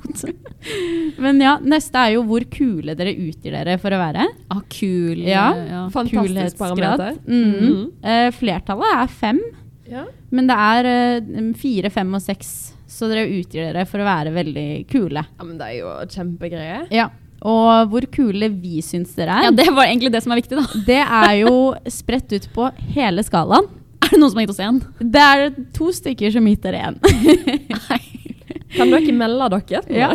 [1.21, 4.27] Men ja, neste er jo hvor kule dere utgir dere for å være.
[4.53, 5.21] Ah, kul.
[5.29, 5.47] Ja.
[5.69, 5.83] ja.
[5.95, 7.17] Fantastisk parameter.
[7.29, 7.55] Mm.
[7.61, 7.87] Mm.
[8.05, 9.41] Uh, flertallet er fem,
[9.91, 10.05] Ja.
[10.31, 12.53] men det er uh, fire, fem og seks.
[12.91, 15.23] Så dere utgir dere for å være veldig kule.
[15.23, 16.89] ja, men det er jo kjempegreier.
[16.95, 17.09] Ja.
[17.41, 20.59] Og hvor kule vi syns dere er, ja, det var egentlig det som er viktig,
[20.59, 20.81] da.
[20.85, 21.55] det er jo
[21.89, 23.69] spredt ut på hele skalaen.
[24.05, 24.81] Er det noen som har gitt oss én?
[25.01, 26.99] Det er to stykker som gitt dere én.
[28.77, 29.83] Kan dere melde dere?
[29.91, 30.11] Ja.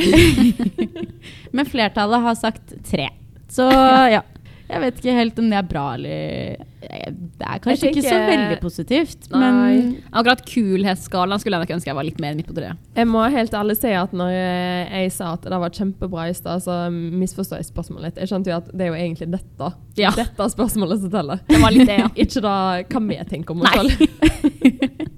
[1.56, 3.10] Men flertallet har sagt tre.
[3.52, 4.22] Så ja.
[4.66, 8.20] Jeg vet ikke helt om det er bra eller Det er kanskje tenker, ikke så
[8.30, 9.40] veldig positivt, Nei.
[9.42, 12.80] men Akkurat kulhetsskalaen skulle jeg nok ønske jeg var litt mer midt på treet.
[12.96, 16.64] Jeg må helt ærlig si at når jeg, sa at det var kjempebra i stad,
[16.66, 18.22] så misforstår jeg spørsmålet litt.
[18.24, 19.72] Jeg skjønte jo at det er jo egentlig dette.
[20.00, 20.14] Ja.
[20.16, 21.44] Dette spørsmålet som teller.
[21.50, 22.12] Det var litt det, ja.
[22.26, 25.02] Ikke da hva vi tenker om oss selv.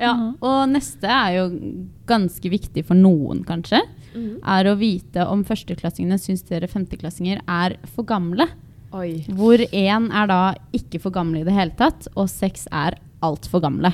[0.00, 1.42] Ja, og neste er jo
[2.08, 3.82] ganske viktig for noen, kanskje.
[4.12, 4.40] Mm.
[4.54, 8.48] Er å vite om førsteklassingene syns dere femteklassinger er for gamle.
[8.92, 9.24] Oi.
[9.28, 10.40] Hvor én er da
[10.76, 13.92] ikke for gamle i det hele tatt, og seks er altfor gamle.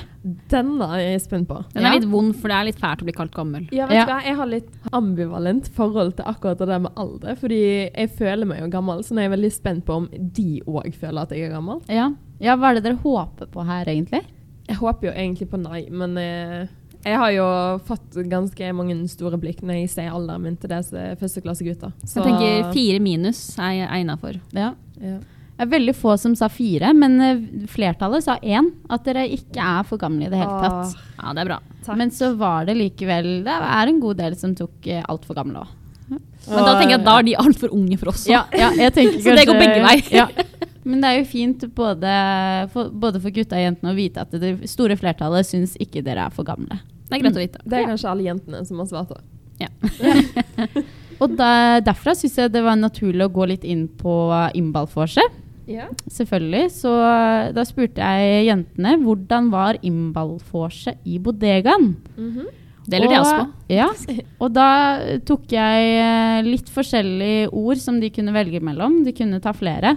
[0.49, 1.59] Den er jeg spent på.
[1.73, 1.99] Den er Ja.
[1.99, 3.67] litt vond, for det er litt fælt å bli kalt gammel.
[3.71, 4.05] Ja, vet Ja.
[4.05, 4.23] du hva?
[4.25, 7.35] Jeg har litt ambivalent forhold til akkurat det med alder.
[7.35, 10.61] Fordi jeg føler meg jo gammel, så nå er jeg veldig spent på om de
[10.67, 11.81] òg føler at jeg er gammel.
[11.87, 12.09] Ja.
[12.41, 14.23] ja, hva er det dere håper på her, egentlig?
[14.67, 16.67] Jeg håper jo egentlig på nei, men eh,
[17.05, 21.15] jeg har jo fått ganske mange store blikk når jeg ser alderen min til disse
[21.19, 21.93] førsteklassegutta.
[22.03, 24.33] Så jeg tenker fire minus er jeg egna for.
[24.53, 24.73] Ja.
[25.01, 25.17] Ja.
[25.59, 28.69] Det er veldig få som sa fire, men eh, flertallet sa én.
[28.87, 30.93] At dere ikke er for gamle i det hele tatt.
[31.17, 31.57] Ja, det er bra.
[31.83, 31.97] Takk.
[31.99, 35.65] Men så var det likevel Det er en god del som tok uh, altfor gamle
[35.65, 35.73] òg.
[36.09, 38.23] Men da tenker jeg at da er de altfor unge for oss.
[38.31, 40.13] Ja, ja, tenker Så det går begge veier.
[40.15, 40.29] Ja.
[40.87, 42.13] Men det er jo fint både
[42.71, 46.29] for, både for gutta og jentene å vite at det store flertallet syns ikke dere
[46.29, 46.79] er for gamle.
[47.09, 47.61] Det er greit å vite.
[47.67, 49.27] Det er kanskje alle jentene som har svart det.
[51.19, 54.13] Og da, derfra syns jeg det var naturlig å gå litt inn på
[54.55, 55.45] innballvorset.
[55.69, 55.89] Ja.
[56.09, 56.69] Selvfølgelig.
[56.73, 61.93] Så eh, da spurte jeg jentene hvordan var innballvorset i bodegaen.
[62.17, 62.55] Mhm.
[62.89, 63.49] Det lurer jeg også på.
[63.69, 63.87] Ja,
[64.41, 64.67] og da
[65.27, 69.03] tok jeg eh, litt forskjellige ord som de kunne velge mellom.
[69.05, 69.91] De kunne ta flere.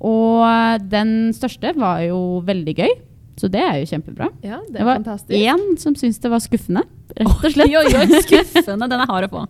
[0.00, 2.94] Og eh, den største var jo veldig gøy,
[3.38, 4.28] så det er jo kjempebra.
[4.42, 5.38] ja, det Det var fantastisk.
[5.38, 6.82] én som syntes det var skuffende,
[7.16, 7.68] rett og slett.
[7.68, 8.88] Oi, oi, oi, skuffende.
[8.92, 9.46] Den er hard å få.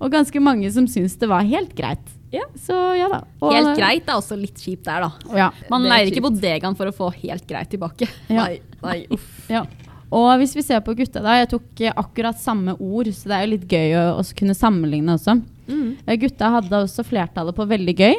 [0.00, 2.14] Og ganske mange som syntes det var helt greit.
[2.30, 2.44] Ja.
[2.60, 3.22] Så ja da.
[3.40, 5.34] Og- Helt greit er også litt kjipt der, da.
[5.36, 5.50] Ja.
[5.70, 8.08] Man er leier ikke bodegaen for å få helt greit tilbake.
[8.28, 8.44] Ja.
[8.44, 9.28] Nei, nei, uff.
[9.48, 9.64] Ja.
[10.12, 11.34] Og hvis vi ser på gutta, da.
[11.40, 14.54] Jeg tok eh, akkurat samme ord, så det er jo litt gøy å også kunne
[14.56, 15.34] sammenligne også.
[15.68, 15.96] Mm.
[16.06, 18.14] Eh, Gutta hadde også flertallet på veldig gøy.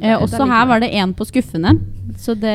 [0.00, 1.74] Eh, også her var det én på skuffene,
[2.16, 2.52] Så det,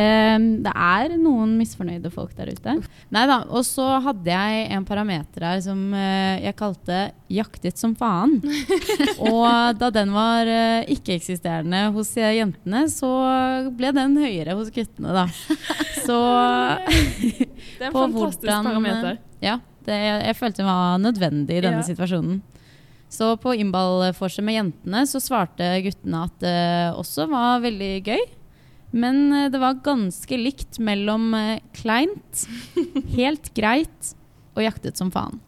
[0.64, 2.76] det er noen misfornøyde folk der ute.
[3.14, 3.40] Nei da.
[3.50, 8.38] Og så hadde jeg en parameter her som eh, jeg kalte 'jaktet som faen'.
[9.34, 13.10] og da den var eh, ikke-eksisterende hos jentene, så
[13.76, 15.28] ble den høyere hos guttene, da.
[16.06, 16.18] Så
[16.88, 19.18] Det er en fantastisk hvordan, parameter.
[19.44, 21.88] Ja, det, jeg følte det var nødvendig i denne Ja.
[21.90, 22.42] situasjonen.
[23.10, 26.58] Så på innballforset med jentene så svarte guttene at det
[27.00, 28.26] også var veldig gøy.
[28.96, 32.46] Men eh, det var ganske likt mellom eh, kleint,
[33.18, 34.14] helt greit
[34.58, 35.40] og jaktet som faen.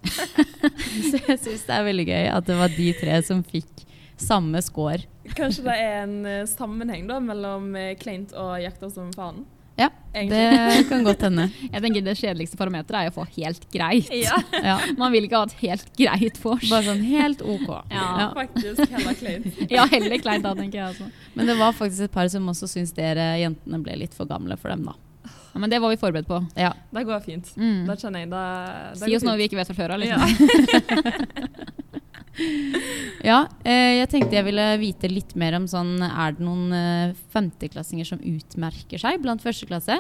[1.10, 3.86] så jeg syns det er veldig gøy at det var de tre som fikk
[4.20, 5.08] samme score.
[5.38, 9.44] Kanskje det er en eh, sammenheng da mellom kleint og jakter som faen?
[9.80, 10.38] Ja, Egentlig.
[10.76, 11.46] det kan godt hende.
[11.74, 14.10] Jeg tenker Det kjedeligste parameteret er å få helt greit.
[14.12, 14.36] Ja,
[14.70, 16.66] Ja, Man vil ikke ha et helt greit vors.
[16.70, 17.70] bare sånn helt OK.
[17.96, 18.32] Ja.
[18.36, 18.84] faktisk.
[18.92, 19.62] Heller kleint.
[19.72, 20.88] Ja, heller kleint da, tenker jeg.
[20.92, 21.08] Altså.
[21.38, 24.58] Men det var faktisk et par som også syntes dere jentene ble litt for gamle
[24.60, 24.98] for dem, da.
[25.50, 26.38] Ja, men det var vi forberedt på.
[26.60, 26.74] Ja.
[26.94, 27.48] Det går fint.
[27.58, 27.86] Mm.
[27.88, 28.44] Da kjenner jeg det,
[29.00, 30.04] det Si oss noe vi ikke vet fra før av.
[30.04, 30.22] Liksom.
[30.22, 31.69] Ja,
[33.68, 38.08] eh, jeg tenkte jeg ville vite litt mer om sånn Er det noen eh, femteklassinger
[38.08, 40.00] som utmerker seg blant førsteklasse?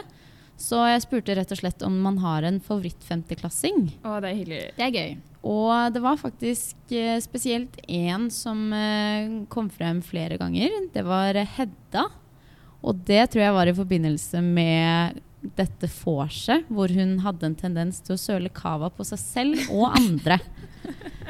[0.60, 3.86] Så jeg spurte rett og slett om man har en favoritt-femteklassing.
[4.04, 4.63] Å, det er hyggelig.
[4.75, 5.13] Det er gøy.
[5.47, 8.65] Og det var faktisk eh, spesielt én som
[9.54, 10.75] kom frem flere ganger.
[10.91, 12.10] Det var Hedda.
[12.84, 15.23] Og det tror jeg var i forbindelse med
[15.56, 19.95] dette vorset, hvor hun hadde en tendens til å søle cava på seg selv og
[19.95, 20.39] andre.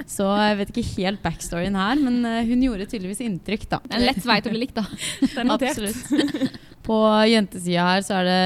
[0.10, 3.78] Så jeg vet ikke helt backstoryen her, men eh, hun gjorde tydeligvis inntrykk, da.
[3.92, 4.86] Er en lett vei til å bli likt, da.
[5.38, 5.52] Er.
[5.54, 6.58] Absolutt.
[6.90, 6.98] På
[7.30, 8.38] jentesida her så er det,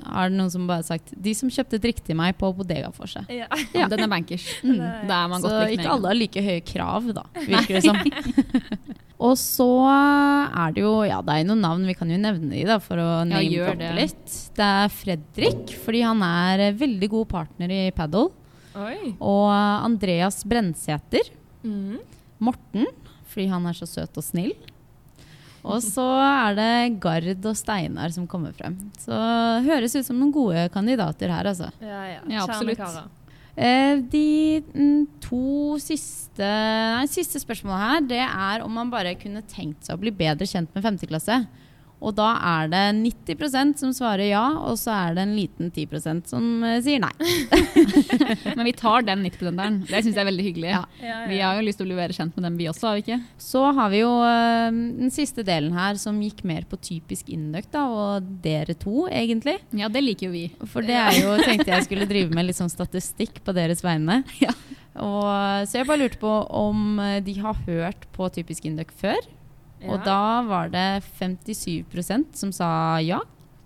[0.00, 3.28] er det noen som bare har sagt De som kjøpte drikk til meg på bodegavorset.
[3.34, 3.50] Ja.
[3.76, 3.90] Ja.
[3.92, 4.46] Den er bankers.
[4.64, 4.78] Mm.
[4.80, 5.68] Det er man Så godt likt.
[5.68, 8.00] med ikke alle har like høye krav, da, virker det som.
[9.28, 12.48] Og så er det jo Ja, det er jo noen navn, vi kan jo nevne
[12.54, 13.90] de da, for å Ja, name-droppe det.
[13.98, 14.36] litt.
[14.56, 18.30] Det er Fredrik, fordi han er eh, veldig god partner i padel.
[18.78, 19.14] Oi.
[19.18, 21.32] Og Andreas Brennsæter.
[21.64, 21.98] Mm.
[22.40, 22.86] Morten,
[23.30, 24.54] fordi han er så søt og snill.
[25.60, 28.78] Og så er det Gard og Steinar som kommer frem.
[29.00, 29.16] Så
[29.66, 31.68] høres ut som noen gode kandidater her, altså.
[31.84, 32.20] Ja, ja.
[32.32, 32.80] Ja, absolutt.
[33.60, 39.42] Eh, de mm, to siste, nei, siste spørsmålene her, det er om man bare kunne
[39.50, 41.42] tenkt seg å bli bedre kjent med femteklasse.
[42.00, 46.30] Og da er det 90% som svarer ja, og så er det en liten 10%
[46.32, 47.12] som eh, sier nei.
[48.56, 49.80] Men vi tar den 90-prosenteren.
[49.84, 50.70] Det syns jeg er veldig hyggelig.
[50.72, 50.82] Ja.
[51.00, 51.18] Ja, ja.
[51.28, 53.04] Vi har jo lyst til å bli bedre kjent med dem, vi også, har vi
[53.04, 53.20] ikke?
[53.50, 57.68] Så har vi jo eh, den siste delen her som gikk mer på typisk Induc,
[57.74, 59.58] da, og dere to, egentlig.
[59.76, 60.46] Ja, det liker jo vi.
[60.72, 64.22] For det er jo, tenkte jeg skulle drive med litt sånn statistikk på deres vegne.
[64.40, 64.54] Ja.
[65.00, 69.20] Og, så jeg bare lurte på om eh, de har hørt på typisk Induc før.
[69.86, 70.04] Og Ja.
[70.04, 73.20] da var det 57% som sa ja.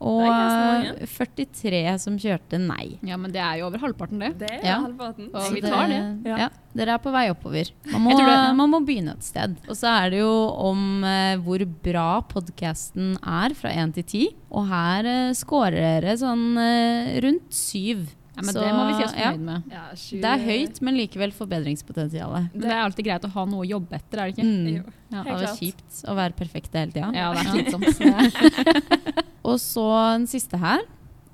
[0.04, 2.98] Og Det er ganske 43 som kjørte nei.
[3.06, 4.32] Ja, men det er jo over halvparten, det.
[4.38, 4.80] Det er Ja.
[4.82, 5.30] halvparten.
[5.32, 6.00] Og vi tar det.
[6.26, 6.36] Ja.
[6.36, 6.48] Ja.
[6.76, 7.70] dere er på vei oppover.
[7.92, 9.56] Man må, man må begynne et sted.
[9.68, 14.28] Og så er det jo om eh, hvor bra podkasten er fra 1 til 10.
[14.50, 18.06] Og her eh, scorer dere sånn eh, rundt 7.
[18.34, 19.28] Ja, men Så, det må vi si oss ja.
[19.30, 19.68] fornøyd med.
[19.70, 22.48] Ja, tjue- Det er høyt, men likevel forbedringspotensial.
[22.54, 24.48] Det er alltid greit å ha noe å jobbe etter, er det ikke?
[24.48, 24.66] Mm.
[24.72, 24.94] Jo.
[25.14, 27.12] Ja, det er kjipt å være perfekte hele tida.
[27.14, 27.86] Ja, det er slitsomt.
[29.48, 30.82] Og så den siste her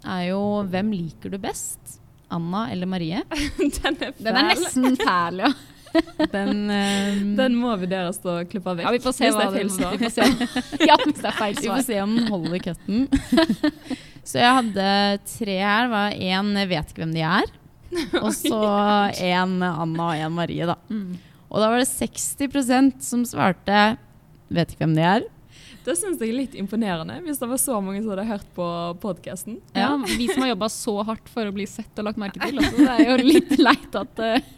[0.05, 1.97] er jo hvem liker du best?
[2.31, 3.25] Anna eller Marie?
[3.81, 4.25] Den er fæl.
[4.25, 5.53] Den er nesten fæl, ja.
[6.37, 8.85] Den, um, Den må vurderes å klippe vekk.
[8.87, 9.97] Ja, vi får se hvis hva det er feil svar.
[9.99, 9.99] Vi
[11.65, 13.09] vi får se om den holder cutten.
[14.25, 14.87] Så jeg hadde
[15.37, 15.89] tre her.
[15.93, 17.51] var Én vet ikke hvem de er.
[18.25, 18.61] Og så
[19.19, 19.81] én Anna
[20.13, 20.77] og én Marie, da.
[20.93, 21.17] Mm.
[21.51, 23.97] Og da var det 60% som svarte
[24.55, 25.27] vet ikke hvem de er.
[25.83, 28.67] Det syns jeg er litt imponerende, hvis det var så mange som hadde hørt på
[29.03, 29.57] podkasten.
[29.75, 32.61] Ja, vi som har jobba så hardt for å bli sett og lagt merke til.
[32.61, 34.57] Også, det er jo litt leit at uh,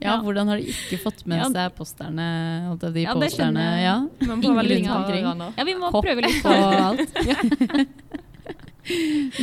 [0.00, 1.48] Ja, Hvordan har de ikke fått med Ja.
[1.52, 2.28] seg posterne?
[2.70, 3.96] holdt jeg, De Ja, det posterne, ja.
[4.30, 5.28] Man får litt omkring.
[5.58, 6.40] Ja, vi må Hopp prøve litt.
[6.46, 8.22] på alt.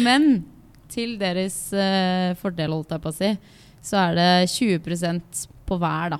[0.06, 0.30] Men
[0.89, 3.32] til deres uh, fordel, holdt jeg på å si,
[3.86, 6.19] så er det 20% på hver, da.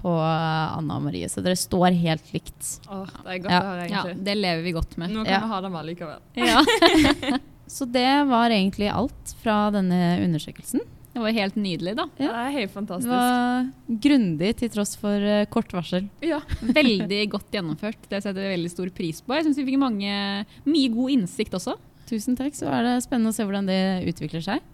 [0.00, 1.28] På eh, Anna og Marie.
[1.28, 2.68] Så dere står helt likt.
[2.88, 3.58] Åh, det er godt Ja.
[3.60, 5.12] å høre, Ja, det lever vi godt med.
[5.12, 5.40] Nå kan Ja.
[5.40, 6.22] vi ha det allikevel.
[6.32, 7.20] likevel.
[7.28, 7.36] Ja.
[7.70, 10.80] Så det var egentlig alt fra denne undersøkelsen.
[11.12, 12.06] Det var helt nydelig, da.
[12.16, 12.30] Ja.
[12.30, 13.68] Det er helt Det var
[14.06, 16.08] grundig til tross for uh, kort varsel.
[16.22, 16.40] Ja.
[16.62, 17.98] Veldig godt gjennomført.
[18.08, 19.34] Det setter vi veldig stor pris på.
[19.34, 21.76] Jeg syns vi fikk mange, mye god innsikt også.
[22.10, 22.56] Tusen takk.
[22.58, 24.64] Så er det spennende å se hvordan det utvikler seg.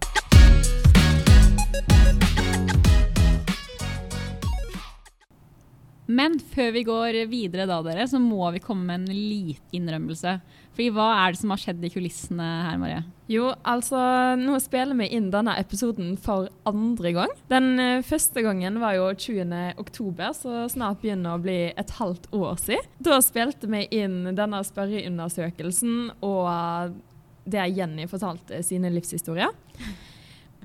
[6.07, 10.37] Men før vi går videre da, dere, så må vi komme med en liten innrømmelse.
[10.77, 13.01] Fordi hva er det som har skjedd i kulissene her, Marie?
[13.33, 13.99] Jo, altså,
[14.39, 17.35] nå spiller vi inn denne episoden for andre gang.
[17.51, 19.75] Den eh, første gangen var jo 20.
[19.83, 22.87] oktober, så snart begynner å bli et halvt år siden.
[23.03, 27.03] Da spilte vi inn denne spørreundersøkelsen, og
[27.47, 29.55] der Jenny fortalte sine livshistorier.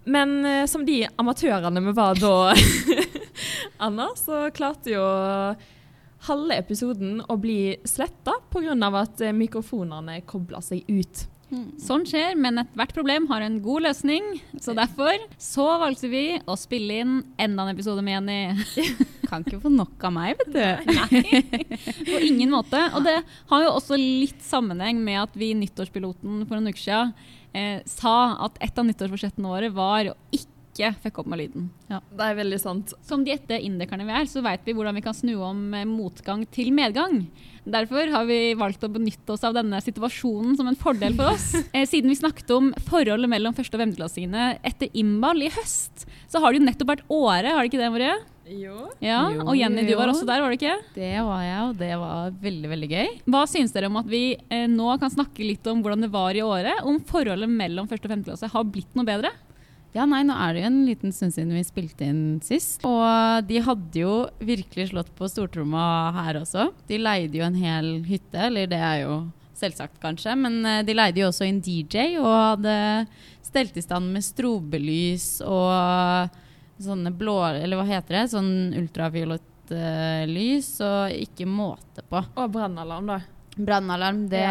[0.04, 2.56] Men eh, som de amatørene vi var da,
[3.86, 5.04] Anna, så klarte jo
[6.28, 8.74] halve episoden å bli sletta pga.
[9.02, 11.28] at eh, mikrofonene kobla seg ut.
[11.82, 14.28] Sånn skjer, men ethvert problem har en god løsning.
[14.64, 18.88] Så derfor så valgte vi å spille inn enda en episode med Jenny.
[19.30, 20.94] Kan ikke få nok av meg, vet du.
[20.96, 21.44] Nei.
[22.08, 22.80] På ingen måte.
[22.96, 23.18] Og det
[23.52, 27.14] har jo også litt sammenheng med at vi i nyttårspiloten for noen uker siden
[27.54, 28.16] eh, sa
[28.48, 31.69] at et av nyttårsforsettene våre var å ikke fucke opp med lyden.
[31.89, 32.93] Det er veldig sant.
[33.03, 35.86] Som de etter indekerne vi er, så vet vi hvordan vi kan snu om eh,
[35.86, 37.25] motgang til medgang.
[37.67, 41.51] Derfor har vi valgt å benytte oss av denne situasjonen som en fordel for oss.
[41.71, 46.41] Eh, siden vi snakket om forholdet mellom første- og femteklassingene etter innball i høst, så
[46.41, 48.15] har det jo nettopp vært året, har det ikke det, Marie?
[48.51, 48.89] Jo.
[48.99, 50.73] Ja, Og Jenny, du var også der, var det ikke?
[50.97, 53.13] Det var jeg, og det var veldig, veldig gøy.
[53.31, 56.36] Hva syns dere om at vi eh, nå kan snakke litt om hvordan det var
[56.36, 56.81] i året?
[56.84, 59.31] Om forholdet mellom første og femte klasse har blitt noe bedre?
[59.91, 62.86] Ja, nei, nå er det jo en liten stund siden vi spilte inn sist.
[62.88, 65.84] Og de hadde jo virkelig slått på stortromma
[66.15, 66.69] her også.
[66.88, 69.17] De leide jo en hel hytte, eller det er jo
[69.62, 72.75] selvsagt kanskje, men eh, de leide jo også inn DJ og hadde
[73.45, 76.39] stelt i stand med strobelys og
[76.82, 82.23] sånne blå, eller hva heter det, sånn ultrafiolett uh, lys, og ikke måte på.
[82.41, 83.19] Og brannalarm, da.
[83.58, 84.46] Brannalarm, det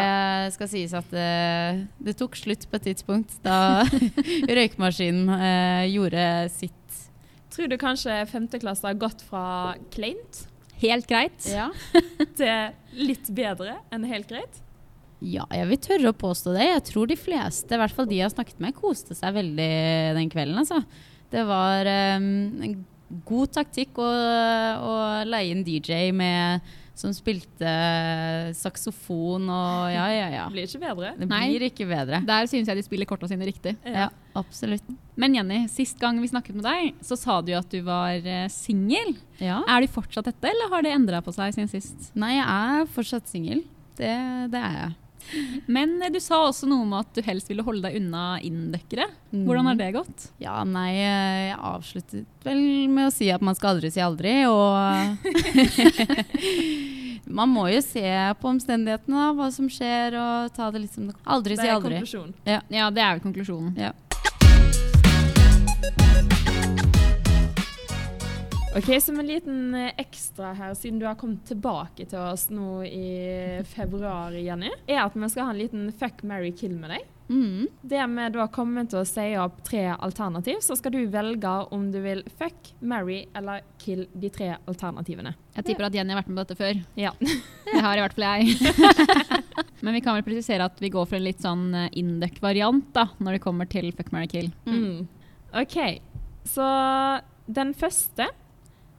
[0.53, 3.81] skal sies at det, det tok slutt på et tidspunkt da
[4.57, 6.77] røykmaskinen eh, gjorde sitt.
[7.51, 10.45] Tror du kanskje femteklasse har gått fra kleint
[10.81, 11.45] Helt greit.
[11.45, 11.67] Ja.
[12.39, 14.61] til litt bedre enn helt greit?
[15.21, 16.67] ja, jeg vil tørre å påstå det.
[16.67, 19.73] Jeg tror de fleste, i hvert fall de jeg har snakket med, koste seg veldig
[20.17, 20.57] den kvelden.
[20.63, 20.81] Altså.
[21.31, 22.31] Det var um,
[22.65, 22.79] en
[23.27, 24.95] god taktikk å, å
[25.27, 27.71] leie en DJ med, som spilte
[28.57, 30.43] saksofon og ja, ja, ja.
[30.49, 31.13] Det blir ikke bedre.
[31.17, 31.41] Det Nei.
[31.49, 32.21] blir ikke bedre.
[32.27, 33.75] Der syns jeg de spiller korta sine riktig.
[33.87, 34.85] Ja, absolutt.
[35.19, 38.19] Men Jenny, sist gang vi snakket med deg, så sa du jo at du var
[38.21, 39.15] eh, singel.
[39.41, 39.61] Ja.
[39.69, 42.11] Er du fortsatt dette, eller har det endra på seg siden sist?
[42.17, 43.63] Nei, jeg er fortsatt singel.
[43.97, 44.13] Det,
[44.53, 44.97] det er jeg.
[45.71, 49.07] Men eh, du sa også noe om at du helst ville holde deg unna inndøkkere.
[49.31, 50.19] Hvordan har det gått?
[50.43, 54.33] Ja, nei, eh, jeg avsluttet vel med å si at man skal aldri si aldri,
[54.49, 54.71] og
[57.31, 58.03] Man må jo se
[58.41, 61.31] på omstendighetene, da, hva som skjer, og ta det litt som det kommer.
[61.37, 61.95] Aldri si aldri.
[61.95, 62.33] Det er konklusjonen.
[62.75, 63.71] Ja, det er vel konklusjonen.
[63.79, 63.91] Ja.
[68.75, 72.83] Ok, Som en liten eh, ekstra her, siden du har kommet tilbake til oss nå
[72.87, 77.09] i februar, Jenny, er at vi skal ha en liten fuck, marry, kill med deg.
[77.31, 77.67] Mm.
[77.81, 81.89] Det vi da kommer til å si opp tre alternativ, så skal du velge om
[81.91, 85.33] du vil fuck, marry eller kill de tre alternativene.
[85.57, 86.79] Jeg tipper at Jenny har vært med på dette før.
[86.99, 87.11] Ja.
[87.71, 88.71] Det har i hvert fall jeg.
[89.83, 93.09] Men vi kan vel presisere at vi går for en litt sånn eh, induck-variant da,
[93.19, 94.51] når det kommer til fuck, marry, kill.
[94.67, 95.07] Mm.
[95.59, 95.77] OK,
[96.47, 96.67] så
[97.51, 98.27] den første,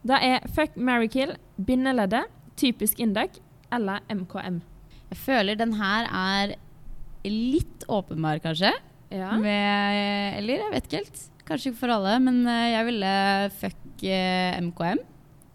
[0.08, 3.38] det er fuck, marry, kill, bindeleddet, typisk Induc
[3.72, 4.60] eller MKM.
[5.12, 6.54] Jeg føler den her er
[7.28, 8.72] litt åpenbar, kanskje.
[9.12, 9.34] Ja.
[9.38, 11.22] Med, eller jeg vet ikke helt.
[11.46, 13.12] Kanskje ikke for alle, men eh, jeg ville
[13.60, 15.02] fuck eh, MKM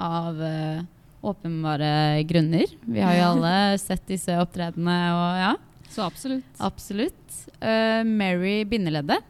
[0.04, 0.84] av eh,
[1.26, 2.76] åpenbare grunner.
[2.86, 5.54] Vi har jo alle sett disse opptredenene og ja,
[5.90, 6.52] Så absolutt.
[6.64, 7.24] absolutt.
[7.58, 9.26] Uh, Mary bindeleddet.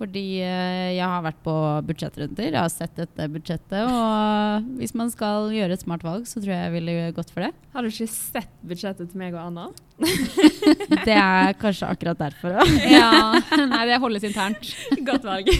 [0.00, 1.52] Fordi eh, jeg har vært på
[1.84, 3.82] budsjettrunder, jeg har sett dette budsjettet.
[3.84, 7.44] Og hvis man skal gjøre et smart valg, så tror jeg jeg ville gått for
[7.44, 7.50] det.
[7.74, 9.66] Har du ikke sett budsjettet til meg og Anna?
[11.04, 12.72] Det er kanskje akkurat derfor òg.
[12.96, 14.72] Ja, Nei, det holdes internt.
[15.10, 15.52] Godt valg.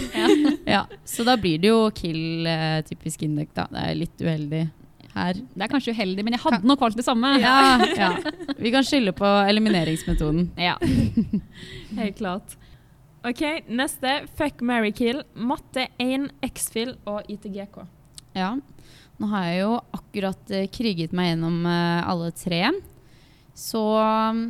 [0.64, 3.68] Ja, så da blir det jo kill eh, typisk Indek, da.
[3.68, 4.62] Det er litt uheldig
[5.10, 5.36] her.
[5.52, 7.34] Det er kanskje uheldig, men jeg hadde nok valgt det samme.
[7.42, 8.10] Ja, ja.
[8.56, 10.48] Vi kan skylde på elimineringsmetoden.
[10.56, 10.78] Ja.
[12.00, 12.56] Helt klart.
[13.24, 14.26] OK, neste.
[14.36, 15.22] Fuck, marry, kill.
[15.34, 17.82] Matte 1, X-Fill og ITGK.
[18.32, 18.54] Ja.
[19.20, 22.62] Nå har jeg jo akkurat uh, kriget meg gjennom uh, alle tre.
[23.52, 24.44] Så um,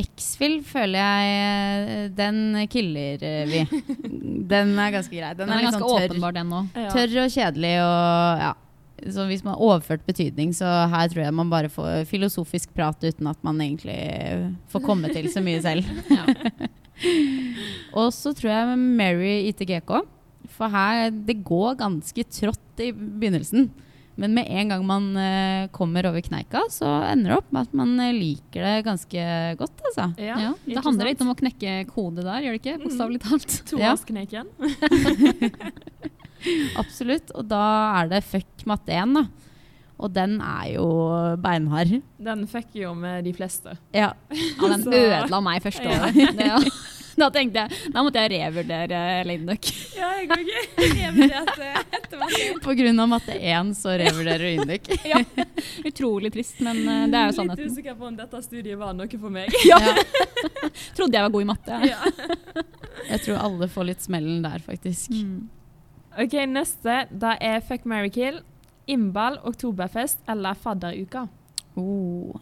[0.00, 3.62] X-Fill føler jeg uh, Den killer vi.
[4.52, 5.30] Den er ganske grei.
[5.38, 6.74] Den, Den er er ganske sånn åpenbar, den òg.
[6.92, 8.56] Tørr og kjedelig og ja.
[9.00, 13.00] Så hvis man har overført betydning, så her tror jeg man bare får filosofisk prat
[13.00, 13.96] uten at man egentlig
[14.68, 15.88] får komme til så mye selv.
[16.10, 16.68] Ja.
[17.96, 19.92] Og så tror jeg Mary ITGK.
[20.50, 23.70] For her det går ganske trått i begynnelsen.
[24.20, 27.76] Men med en gang man uh, kommer over kneika, så ender det opp med at
[27.78, 29.22] man eh, liker det ganske
[29.56, 29.78] godt.
[29.88, 30.08] Altså.
[30.20, 32.76] Ja, Ja, det handler litt om å knekke kode der, gjør det ikke?
[32.82, 33.56] Bokstavelig talt.
[33.80, 33.94] Ja.
[34.20, 34.50] igjen
[36.82, 37.32] Absolutt.
[37.36, 37.62] Og da
[38.02, 39.24] er det fuck matte 1, da.
[40.00, 40.86] Og den er jo
[41.44, 41.98] beinhard.
[42.24, 43.76] Den fikk jo med de fleste.
[43.96, 44.12] Ja.
[44.60, 45.98] Ja, den ødela meg første Ja.
[46.06, 46.16] året.
[46.38, 46.58] Det, ja.
[47.20, 49.66] Da tenkte jeg, da måtte jeg revurdere Lindøk.
[49.98, 50.50] Ja, jeg òg.
[50.78, 51.66] revurderte
[51.98, 52.44] etter matte.
[52.64, 54.88] På grunn av matte 1 så revurderer du Induc.
[55.90, 59.20] Utrolig trist, men eh, det er jo Litt usikker på om dette studiet var noe
[59.20, 59.52] for meg.
[59.68, 59.80] Ja.
[60.96, 61.80] Trodde jeg var god i matte.
[61.90, 61.98] Ja.
[63.10, 65.12] Jeg tror alle får litt smellen der, faktisk.
[65.12, 65.50] Mm.
[66.24, 67.02] OK, neste.
[67.12, 68.40] Da er Fuck, marry, kill.
[68.90, 71.26] Innball, oktoberfest eller fadderuka.
[71.78, 72.34] Oh.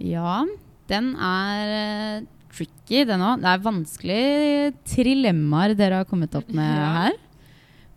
[0.00, 0.40] Ja,
[0.88, 3.42] den er eh, tricky, den òg.
[3.42, 6.92] Det er vanskelige trilemmaer dere har kommet opp med Ja.
[7.02, 7.18] her.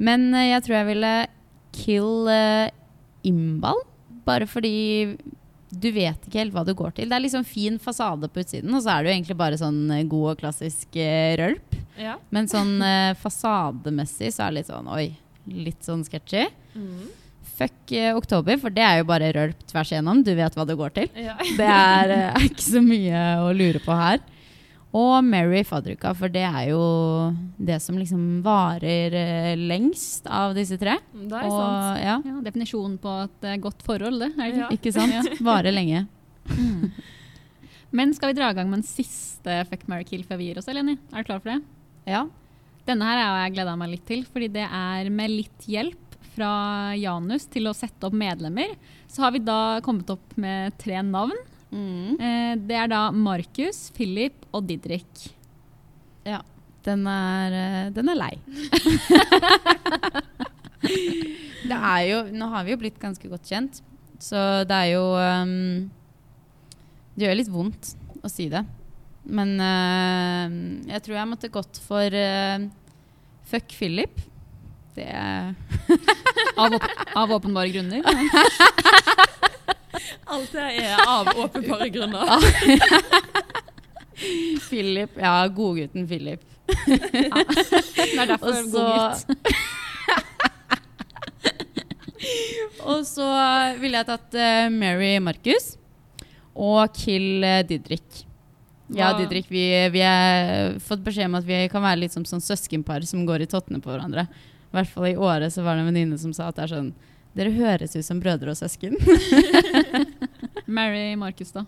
[0.01, 1.13] Men eh, jeg tror jeg ville
[1.71, 2.67] kill uh,
[3.27, 3.79] innball.
[4.27, 5.15] Bare fordi
[5.71, 7.07] du vet ikke helt hva du går til.
[7.07, 9.79] Det er liksom fin fasade på utsiden, og så er det jo egentlig bare sånn
[10.12, 11.77] god og klassisk uh, rølp.
[12.01, 12.17] Ja.
[12.34, 15.05] Men sånn uh, fasademessig så er det litt sånn oi,
[15.69, 16.43] litt sånn sketchy.
[16.75, 17.07] Mm.
[17.62, 20.24] Fuck eh, oktober, for det er jo bare rølp tvers igjennom.
[20.26, 21.10] Du vet hva det går til.
[21.21, 21.38] ja.
[21.60, 24.21] Det er, eh, er ikke så mye å lure på her.
[24.91, 26.82] Og Mary fadderuka, for det er jo
[27.56, 30.97] det som liksom varer eh, lengst av disse tre.
[31.15, 32.02] Det er Og sant.
[32.04, 34.34] ja, Ja, definisjonen på et eh, godt forhold, det.
[34.36, 34.65] Er det ikke?
[34.65, 34.69] Ja.
[34.76, 35.32] ikke sant?
[35.47, 36.04] Varer lenge.
[36.52, 36.91] Mm.
[37.95, 40.60] Men skal vi dra i gang med en siste fuck, marry, kill før vi gir
[40.60, 40.97] oss, Eleni?
[41.15, 41.62] Er du klar for det?
[42.12, 42.26] Ja.
[42.88, 46.11] Denne her har jeg gleda meg litt til, fordi det er med litt hjelp
[46.41, 48.73] fra Janus til å sette opp medlemmer.
[49.08, 51.38] Så har vi da kommet opp med tre navn.
[51.69, 52.17] Mm.
[52.17, 55.30] Eh, det er da Markus, Philip og Didrik.
[56.86, 58.34] Den er, eh, den er lei.
[61.69, 63.82] det er jo Nå har vi jo blitt ganske godt kjent,
[64.21, 65.89] så det er jo um,
[67.13, 67.93] Det gjør litt vondt
[68.25, 68.63] å si det.
[69.30, 70.49] Men uh,
[70.89, 72.65] jeg tror jeg måtte gått for uh,
[73.45, 74.17] fuck Philip.
[74.95, 75.54] Det er
[76.62, 76.84] Av, åp
[77.15, 78.04] av åpenbare grunner.
[80.32, 82.27] Alt det er av åpenbare grunner.
[84.69, 85.15] Philip.
[85.17, 86.44] Ja, godgutten Philip.
[86.85, 89.23] Det er derfor Og god gutt.
[92.92, 93.27] Og så
[93.81, 95.75] ville jeg tatt uh, Mary Marcus
[96.54, 98.23] og Kill uh, Didrik.
[98.92, 99.63] Ja, Didrik, vi,
[99.94, 103.46] vi har fått beskjed om at vi kan være litt som sånn søskenpar som går
[103.46, 104.27] i tottene på hverandre.
[104.72, 106.72] I hvert fall i året så var det en venninne som sa at det er
[106.78, 106.94] sånn
[107.36, 108.98] Dere høres ut som brødre og søsken.
[110.76, 111.63] Mary Markus, da.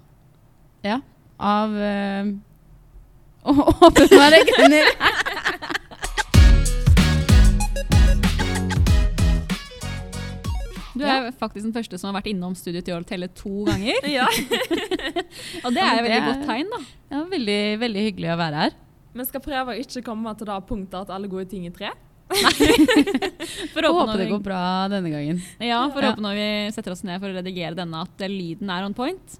[0.83, 0.97] Ja.
[1.39, 2.33] Av uh,
[3.87, 4.91] åpenbare grunner.
[10.93, 14.03] Du er faktisk den første som har vært innom studiet til å telle to ganger.
[14.19, 14.27] Ja.
[15.63, 16.79] Og det er jo veldig godt tegn, da.
[17.15, 18.81] Ja, veldig, veldig hyggelig å være her.
[19.13, 21.91] Vi skal prøve å ikke komme til det punktet at alle gode ting er tre.
[23.73, 24.61] For å håpe det går bra
[24.91, 25.41] denne gangen.
[25.59, 26.11] ja, for å Ja.
[26.13, 28.93] håpe når vi setter oss ned for å redigere denne, at eh, lyden er on
[28.93, 29.39] point.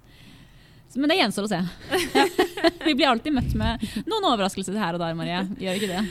[0.96, 1.58] Men det gjenstår å se.
[2.86, 5.40] vi blir alltid møtt med noen overraskelser her og der, Marie.
[5.58, 6.04] Gjør ikke det?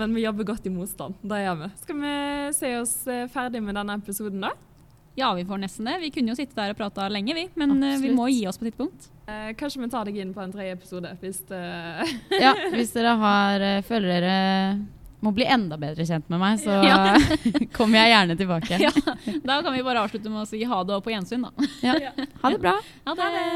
[0.00, 1.18] Men vi jobber godt i motstand.
[1.20, 1.68] Det gjør vi.
[1.82, 2.14] Skal vi
[2.56, 4.54] se oss eh, ferdig med denne episoden, da?
[5.18, 5.98] Ja, vi får nesten det.
[6.00, 7.48] Vi kunne jo sitte der og prata lenge, vi.
[7.58, 8.04] Men Absolutt.
[8.06, 9.10] vi må gi oss på et tidspunkt.
[9.28, 11.60] Eh, kanskje vi tar deg inn på en tredje episode, hvis det
[12.40, 14.38] Ja, hvis dere har, følgere føler dere
[15.20, 16.96] må bli enda bedre kjent med meg, så Ja.
[17.76, 18.74] kommer jeg gjerne tilbake.
[18.80, 18.92] Ja,
[19.44, 21.50] da kan vi bare avslutte med å si ha det og på gjensyn, da.
[21.84, 21.94] Ja.
[22.42, 22.74] Ha det bra.
[23.08, 23.22] Ha det.
[23.22, 23.46] Ha det.